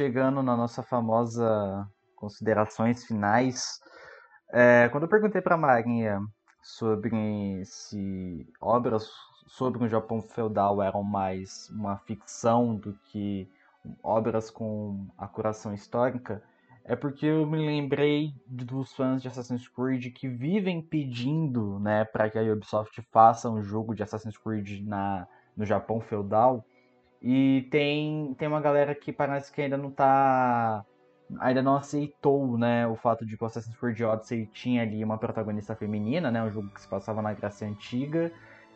chegando 0.00 0.42
na 0.42 0.56
nossa 0.56 0.82
famosa 0.82 1.86
considerações 2.16 3.04
finais, 3.04 3.78
é, 4.50 4.88
quando 4.88 5.02
eu 5.02 5.08
perguntei 5.10 5.42
para 5.42 5.58
Marinha 5.58 6.22
sobre 6.62 7.62
se 7.66 8.46
obras 8.58 9.10
sobre 9.46 9.84
o 9.84 9.88
Japão 9.88 10.22
feudal 10.22 10.80
eram 10.80 11.02
mais 11.02 11.68
uma 11.70 11.98
ficção 11.98 12.74
do 12.74 12.94
que 13.04 13.46
obras 14.02 14.50
com 14.50 15.06
acuração 15.16 15.72
histórica, 15.74 16.42
é 16.84 16.96
porque 16.96 17.26
eu 17.26 17.46
me 17.46 17.58
lembrei 17.58 18.34
dos 18.46 18.92
fãs 18.94 19.22
de 19.22 19.28
Assassin's 19.28 19.68
Creed 19.68 20.12
que 20.12 20.28
vivem 20.28 20.82
pedindo, 20.82 21.78
né, 21.78 22.04
para 22.04 22.28
que 22.28 22.38
a 22.38 22.42
Ubisoft 22.42 23.00
faça 23.12 23.50
um 23.50 23.62
jogo 23.62 23.94
de 23.94 24.02
Assassin's 24.02 24.38
Creed 24.38 24.86
na 24.86 25.26
no 25.56 25.64
Japão 25.64 26.00
feudal. 26.00 26.64
E 27.22 27.68
tem, 27.70 28.34
tem 28.38 28.48
uma 28.48 28.60
galera 28.60 28.94
que 28.94 29.12
parece 29.12 29.52
que 29.52 29.60
ainda 29.60 29.76
não 29.76 29.90
tá. 29.90 30.84
Ainda 31.38 31.62
não 31.62 31.76
aceitou, 31.76 32.58
né, 32.58 32.88
o 32.88 32.96
fato 32.96 33.24
de 33.24 33.36
que 33.36 33.44
o 33.44 33.46
Assassin's 33.46 33.76
Creed 33.76 34.00
Odyssey 34.00 34.46
tinha 34.46 34.82
ali 34.82 35.04
uma 35.04 35.16
protagonista 35.16 35.76
feminina, 35.76 36.28
né, 36.28 36.42
um 36.42 36.50
jogo 36.50 36.70
que 36.70 36.80
se 36.80 36.88
passava 36.88 37.22
na 37.22 37.32
Grécia 37.32 37.68
Antiga, 37.68 38.32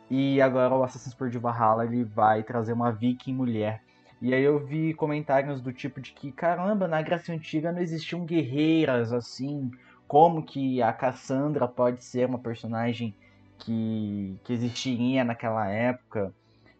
e 0.08 0.40
agora 0.40 0.72
o 0.72 0.84
Assassin's 0.84 1.14
Creed 1.14 1.34
Valhalla 1.34 1.84
ele 1.84 2.04
vai 2.04 2.44
trazer 2.44 2.72
uma 2.72 2.92
viking 2.92 3.34
mulher. 3.34 3.82
E 4.24 4.32
aí 4.32 4.42
eu 4.42 4.58
vi 4.58 4.94
comentários 4.94 5.60
do 5.60 5.70
tipo 5.70 6.00
de 6.00 6.10
que, 6.12 6.32
caramba, 6.32 6.88
na 6.88 7.02
Grécia 7.02 7.34
Antiga 7.34 7.70
não 7.70 7.82
existiam 7.82 8.24
guerreiras 8.24 9.12
assim, 9.12 9.70
como 10.08 10.42
que 10.42 10.80
a 10.80 10.94
Cassandra 10.94 11.68
pode 11.68 12.02
ser 12.02 12.26
uma 12.26 12.38
personagem 12.38 13.14
que, 13.58 14.40
que 14.42 14.54
existiria 14.54 15.24
naquela 15.24 15.68
época? 15.68 16.32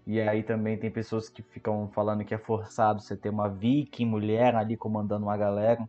E 0.06 0.18
aí 0.22 0.42
também 0.42 0.78
tem 0.78 0.90
pessoas 0.90 1.28
que 1.28 1.42
ficam 1.42 1.86
falando 1.94 2.24
que 2.24 2.32
é 2.32 2.38
forçado 2.38 3.02
você 3.02 3.14
ter 3.14 3.28
uma 3.28 3.50
viking 3.50 4.06
mulher 4.06 4.54
ali 4.54 4.74
comandando 4.74 5.26
uma 5.26 5.36
galera. 5.36 5.86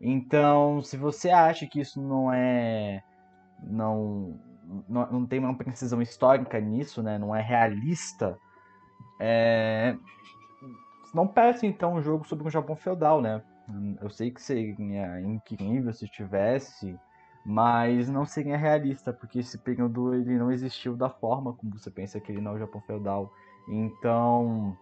Então, 0.00 0.80
se 0.80 0.96
você 0.96 1.28
acha 1.30 1.66
que 1.66 1.80
isso 1.80 2.00
não 2.00 2.32
é. 2.32 3.02
Não, 3.64 4.38
não, 4.88 5.10
não 5.10 5.26
tem 5.26 5.40
uma 5.40 5.56
precisão 5.58 6.00
histórica 6.00 6.60
nisso, 6.60 7.02
né? 7.02 7.18
Não 7.18 7.34
é 7.34 7.42
realista. 7.42 8.38
É... 9.18 9.96
Não 11.14 11.26
peça 11.28 11.64
então 11.64 11.94
um 11.94 12.02
jogo 12.02 12.26
sobre 12.26 12.46
um 12.46 12.50
Japão 12.50 12.76
feudal, 12.76 13.22
né? 13.22 13.40
Eu 14.00 14.10
sei 14.10 14.30
que 14.30 14.42
seria 14.42 15.20
incrível 15.20 15.92
se 15.92 16.06
tivesse, 16.08 16.98
mas 17.46 18.10
não 18.10 18.26
seria 18.26 18.56
realista, 18.56 19.12
porque 19.12 19.38
esse 19.38 19.56
período 19.58 20.12
ele 20.14 20.36
não 20.36 20.50
existiu 20.50 20.96
da 20.96 21.08
forma 21.08 21.54
como 21.54 21.78
você 21.78 21.90
pensa 21.90 22.20
que 22.20 22.32
ele 22.32 22.40
não 22.40 22.52
é 22.52 22.54
o 22.56 22.58
Japão 22.58 22.80
feudal. 22.82 23.32
Então, 23.68 24.76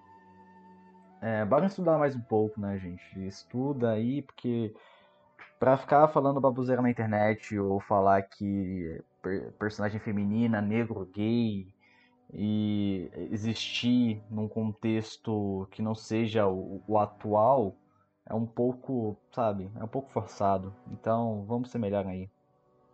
É, 1.21 1.45
bora 1.45 1.67
estudar 1.67 1.99
mais 1.99 2.17
um 2.17 2.21
pouco, 2.21 2.61
né, 2.61 2.77
gente? 2.79 3.03
Estuda 3.27 3.93
aí, 3.93 4.23
porque 4.23 4.75
pra 5.59 5.77
ficar 5.77 6.09
falando 6.09 6.41
baboseira 6.41 6.83
na 6.83 6.91
internet 6.91 7.57
ou 7.57 7.79
falar 7.79 8.23
que 8.23 9.01
personagem 9.59 10.01
feminina, 10.01 10.61
negro, 10.61 11.09
gay 11.15 11.73
e 12.33 13.11
existir 13.31 14.23
num 14.31 14.49
contexto 14.49 15.69
que 15.71 15.83
não 15.83 15.95
seja 15.95 16.47
o, 16.47 16.83
o 16.87 16.99
atual 16.99 17.77
é 18.29 18.35
um 18.35 18.47
pouco, 18.47 19.17
sabe, 19.35 19.71
é 19.79 19.85
um 19.85 19.89
pouco 19.89 20.11
forçado. 20.13 20.73
Então, 20.91 21.45
vamos 21.47 21.71
ser 21.71 21.79
melhor 21.79 22.07
aí. 22.07 22.29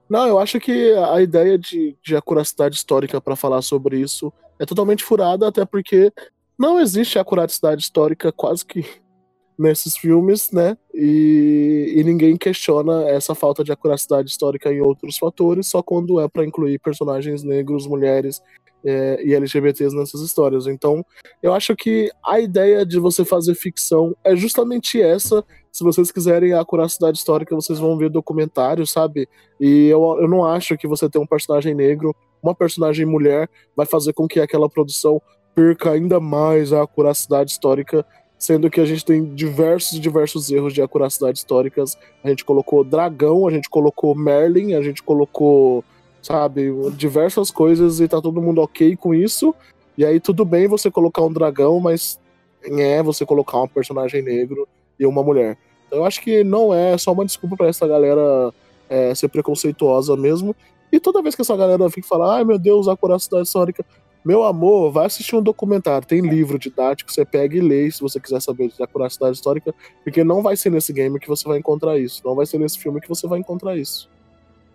Não, 0.08 0.26
eu 0.26 0.38
acho 0.38 0.58
que 0.58 0.94
a 0.94 1.20
ideia 1.20 1.58
de, 1.58 1.96
de 2.02 2.16
acuracidade 2.16 2.74
histórica 2.74 3.20
para 3.20 3.36
falar 3.36 3.62
sobre 3.62 4.00
isso 4.00 4.32
é 4.58 4.64
totalmente 4.64 5.04
furada, 5.04 5.46
até 5.46 5.64
porque 5.64 6.12
não 6.58 6.80
existe 6.80 7.18
acuracidade 7.18 7.82
histórica 7.82 8.32
quase 8.32 8.64
que 8.64 8.84
nesses 9.56 9.96
filmes, 9.96 10.50
né? 10.50 10.78
E, 10.94 11.94
e 11.96 12.04
ninguém 12.04 12.36
questiona 12.36 13.08
essa 13.08 13.34
falta 13.34 13.62
de 13.62 13.70
acuracidade 13.70 14.30
histórica 14.30 14.72
em 14.72 14.80
outros 14.80 15.18
fatores, 15.18 15.66
só 15.66 15.82
quando 15.82 16.20
é 16.20 16.28
para 16.28 16.44
incluir 16.44 16.78
personagens 16.78 17.42
negros, 17.42 17.86
mulheres 17.86 18.40
é, 18.84 19.22
e 19.24 19.34
LGBTs 19.34 19.94
nessas 19.94 20.20
histórias. 20.20 20.66
Então, 20.66 21.04
eu 21.42 21.52
acho 21.52 21.74
que 21.74 22.10
a 22.24 22.40
ideia 22.40 22.84
de 22.84 22.98
você 22.98 23.24
fazer 23.24 23.54
ficção 23.54 24.16
é 24.24 24.34
justamente 24.36 25.00
essa. 25.00 25.44
Se 25.72 25.84
vocês 25.84 26.10
quiserem 26.10 26.52
a 26.52 26.60
acuracidade 26.60 27.18
histórica, 27.18 27.54
vocês 27.54 27.78
vão 27.78 27.96
ver 27.96 28.10
documentários, 28.10 28.90
sabe? 28.90 29.28
E 29.60 29.86
eu, 29.86 30.18
eu 30.20 30.28
não 30.28 30.44
acho 30.44 30.76
que 30.76 30.88
você 30.88 31.08
ter 31.08 31.18
um 31.18 31.26
personagem 31.26 31.74
negro, 31.74 32.14
uma 32.42 32.54
personagem 32.54 33.06
mulher, 33.06 33.48
vai 33.76 33.86
fazer 33.86 34.12
com 34.12 34.26
que 34.26 34.40
aquela 34.40 34.68
produção 34.68 35.20
perca 35.54 35.90
ainda 35.90 36.20
mais 36.20 36.72
a 36.72 36.82
acuracidade 36.82 37.50
histórica 37.50 38.04
sendo 38.38 38.70
que 38.70 38.80
a 38.80 38.84
gente 38.84 39.04
tem 39.04 39.34
diversos 39.34 39.98
diversos 39.98 40.50
erros 40.50 40.72
de 40.72 40.80
acuracidade 40.80 41.38
históricas. 41.38 41.98
A 42.22 42.28
gente 42.28 42.44
colocou 42.44 42.84
dragão, 42.84 43.48
a 43.48 43.50
gente 43.50 43.68
colocou 43.68 44.14
Merlin, 44.14 44.74
a 44.74 44.82
gente 44.82 45.02
colocou, 45.02 45.84
sabe, 46.28 46.70
diversas 46.92 47.50
coisas 47.50 48.00
e 48.00 48.06
tá 48.06 48.20
todo 48.20 48.42
mundo 48.42 48.60
ok 48.60 48.94
com 48.96 49.14
isso. 49.14 49.54
E 49.96 50.04
aí 50.04 50.20
tudo 50.20 50.44
bem 50.44 50.68
você 50.68 50.90
colocar 50.90 51.22
um 51.22 51.32
dragão, 51.32 51.80
mas 51.80 52.20
é 52.62 53.02
você 53.02 53.24
colocar 53.24 53.62
um 53.62 53.68
personagem 53.68 54.20
negro 54.20 54.68
e 55.00 55.06
uma 55.06 55.22
mulher. 55.22 55.56
Então, 55.86 56.00
eu 56.00 56.04
acho 56.04 56.20
que 56.20 56.44
não 56.44 56.74
é 56.74 56.98
só 56.98 57.12
uma 57.12 57.24
desculpa 57.24 57.56
para 57.56 57.68
essa 57.68 57.88
galera 57.88 58.52
é, 58.90 59.14
ser 59.14 59.28
preconceituosa 59.28 60.14
mesmo. 60.18 60.54
E 60.92 61.00
toda 61.00 61.22
vez 61.22 61.34
que 61.34 61.40
essa 61.40 61.56
galera 61.56 61.88
fica 61.88 62.06
falar, 62.06 62.36
ai 62.36 62.44
meu 62.44 62.58
Deus, 62.58 62.88
a 62.88 62.92
acuracidade 62.92 63.46
histórica, 63.46 63.82
meu 64.22 64.42
amor, 64.42 64.92
vai 64.92 65.06
assistir 65.06 65.34
um 65.34 65.42
documentário. 65.42 66.06
Tem 66.06 66.20
livro 66.20 66.58
didático, 66.58 67.10
você 67.10 67.24
pega 67.24 67.56
e 67.56 67.60
lê 67.60 67.90
se 67.90 68.02
você 68.02 68.20
quiser 68.20 68.42
saber 68.42 68.70
da 68.78 68.86
curiosidade 68.86 69.34
histórica, 69.34 69.74
porque 70.04 70.22
não 70.22 70.42
vai 70.42 70.58
ser 70.58 70.68
nesse 70.68 70.92
game 70.92 71.18
que 71.18 71.28
você 71.28 71.48
vai 71.48 71.58
encontrar 71.58 71.98
isso. 71.98 72.20
Não 72.22 72.34
vai 72.34 72.44
ser 72.44 72.58
nesse 72.58 72.78
filme 72.78 73.00
que 73.00 73.08
você 73.08 73.26
vai 73.26 73.38
encontrar 73.38 73.78
isso. 73.78 74.10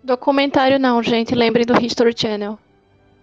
Documentário 0.04 0.78
não, 0.78 1.02
gente. 1.02 1.34
Lembrem 1.34 1.66
do 1.66 1.80
History 1.80 2.14
Channel. 2.16 2.58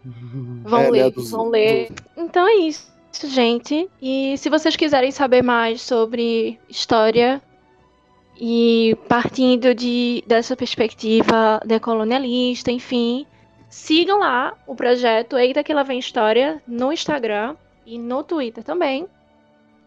Vão 0.63 0.81
é, 0.81 0.89
ler, 0.89 1.03
né, 1.03 1.11
dos, 1.11 1.29
vão 1.29 1.47
ler. 1.49 1.91
Então 2.17 2.47
é 2.47 2.55
isso, 2.55 2.91
gente. 3.25 3.87
E 4.01 4.35
se 4.37 4.49
vocês 4.49 4.75
quiserem 4.75 5.11
saber 5.11 5.43
mais 5.43 5.81
sobre 5.81 6.59
história 6.67 7.41
e 8.39 8.97
partindo 9.07 9.75
de, 9.75 10.23
dessa 10.25 10.55
perspectiva 10.55 11.61
decolonialista, 11.65 12.71
enfim, 12.71 13.27
Sigam 13.71 14.19
lá 14.19 14.53
o 14.67 14.75
projeto 14.75 15.37
Eita 15.37 15.63
Que 15.63 15.73
Lá 15.73 15.81
Vem 15.81 15.97
História 15.97 16.61
no 16.67 16.91
Instagram 16.91 17.55
e 17.85 17.97
no 17.97 18.21
Twitter 18.21 18.61
também. 18.65 19.07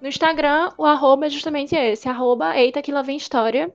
No 0.01 0.09
Instagram, 0.09 0.71
o 0.79 0.87
arroba 0.87 1.27
é 1.27 1.29
justamente 1.29 1.77
esse, 1.77 2.09
arroba 2.09 2.57
Eita 2.57 2.81
Que 2.81 2.91
Lá 2.91 3.03
Vem 3.03 3.19
História. 3.19 3.71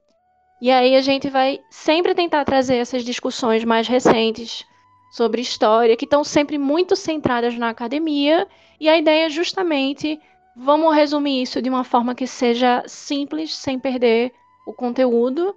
E 0.61 0.69
aí 0.71 0.95
a 0.95 1.01
gente 1.01 1.29
vai 1.29 1.61
sempre 1.69 2.13
tentar 2.13 2.43
trazer 2.45 2.77
essas 2.77 3.03
discussões 3.03 3.63
mais 3.63 3.87
recentes 3.87 4.65
sobre 5.11 5.41
história, 5.41 5.95
que 5.95 6.05
estão 6.05 6.23
sempre 6.23 6.57
muito 6.57 6.95
centradas 6.95 7.57
na 7.57 7.69
academia. 7.69 8.47
E 8.79 8.89
a 8.89 8.97
ideia 8.97 9.27
é 9.27 9.29
justamente, 9.29 10.19
vamos 10.55 10.95
resumir 10.95 11.41
isso 11.41 11.61
de 11.61 11.69
uma 11.69 11.83
forma 11.83 12.13
que 12.13 12.27
seja 12.27 12.83
simples, 12.87 13.55
sem 13.55 13.79
perder 13.79 14.33
o 14.67 14.73
conteúdo 14.73 15.55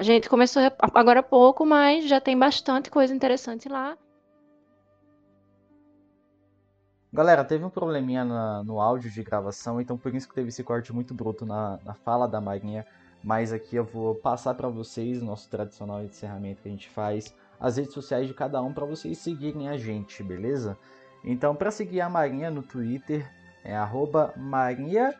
a 0.00 0.02
gente 0.02 0.30
começou 0.30 0.62
agora 0.94 1.20
há 1.20 1.22
pouco, 1.22 1.66
mas 1.66 2.08
já 2.08 2.18
tem 2.20 2.38
bastante 2.38 2.90
coisa 2.90 3.14
interessante 3.14 3.68
lá. 3.68 3.98
Galera, 7.12 7.44
teve 7.44 7.64
um 7.64 7.68
probleminha 7.70 8.24
na, 8.24 8.62
no 8.62 8.80
áudio 8.80 9.10
de 9.10 9.22
gravação, 9.22 9.78
então 9.78 9.98
por 9.98 10.14
isso 10.14 10.26
que 10.26 10.34
teve 10.34 10.48
esse 10.48 10.64
corte 10.64 10.90
muito 10.90 11.12
bruto 11.12 11.44
na, 11.44 11.78
na 11.84 11.92
fala 11.92 12.26
da 12.26 12.40
Marinha. 12.40 12.86
Mas 13.22 13.52
aqui 13.52 13.76
eu 13.76 13.84
vou 13.84 14.14
passar 14.14 14.54
para 14.54 14.68
vocês 14.68 15.20
nosso 15.22 15.48
tradicional 15.48 16.02
encerramento 16.02 16.62
que 16.62 16.68
a 16.68 16.72
gente 16.72 16.88
faz, 16.88 17.34
as 17.58 17.76
redes 17.76 17.92
sociais 17.92 18.26
de 18.26 18.32
cada 18.32 18.62
um 18.62 18.72
para 18.72 18.86
vocês 18.86 19.18
seguirem 19.18 19.68
a 19.68 19.76
gente, 19.76 20.22
beleza? 20.22 20.78
Então, 21.22 21.54
para 21.54 21.70
seguir 21.70 22.00
a 22.00 22.08
Marinha 22.08 22.50
no 22.50 22.62
Twitter 22.62 23.30
é 23.62 23.76
Marinha 24.36 25.14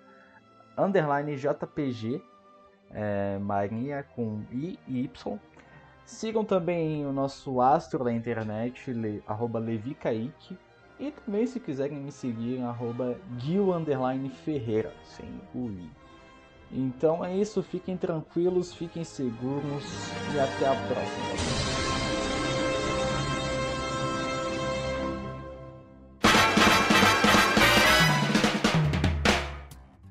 JPG 1.36 2.22
é, 2.90 3.38
Marinha 3.38 4.02
com 4.14 4.42
I 4.50 4.78
e 4.86 5.00
Y. 5.04 5.38
Sigam 6.04 6.44
também 6.44 7.06
o 7.06 7.12
nosso 7.12 7.60
astro 7.60 8.02
da 8.02 8.12
internet, 8.12 8.92
le, 8.92 9.22
arroba 9.26 9.58
Levikaique. 9.58 10.58
E 10.98 11.10
também 11.12 11.46
se 11.46 11.58
quiserem 11.58 11.98
me 11.98 12.12
seguir, 12.12 12.60
arroba 12.62 13.16
Gil 13.38 13.72
Ferreira, 14.28 14.92
sem 15.04 15.28
o 15.54 15.68
I. 15.70 15.99
Então 16.72 17.24
é 17.24 17.36
isso, 17.36 17.62
fiquem 17.62 17.96
tranquilos, 17.96 18.72
fiquem 18.72 19.04
seguros 19.04 19.84
e 20.34 20.38
até 20.38 20.68
a 20.68 20.88
próxima. 20.88 21.70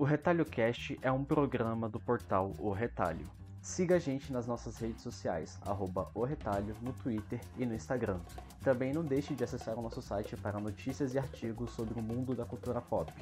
Retalho 0.10 0.44
Cast 0.44 0.98
é 1.04 1.12
um 1.12 1.24
programa 1.24 1.88
do 1.88 2.00
portal 2.00 2.54
O 2.58 2.72
Retalho. 2.72 3.30
Siga 3.70 3.98
a 3.98 4.00
gente 4.00 4.34
nas 4.34 4.48
nossas 4.48 4.80
redes 4.80 5.04
sociais, 5.04 5.60
arroba 5.62 6.10
o 6.16 6.26
Retalho, 6.26 6.76
no 6.82 6.92
Twitter 6.92 7.40
e 7.56 7.68
no 7.68 7.76
Instagram. 7.76 8.20
Também 8.64 8.92
não 8.92 9.04
deixe 9.04 9.36
de 9.36 9.44
acessar 9.44 9.78
o 9.78 9.82
nosso 9.82 10.02
site 10.02 10.36
para 10.36 10.60
notícias 10.60 11.14
e 11.14 11.20
artigos 11.20 11.70
sobre 11.74 12.00
o 12.00 12.02
mundo 12.02 12.34
da 12.34 12.46
cultura 12.46 12.82
pop, 12.82 13.14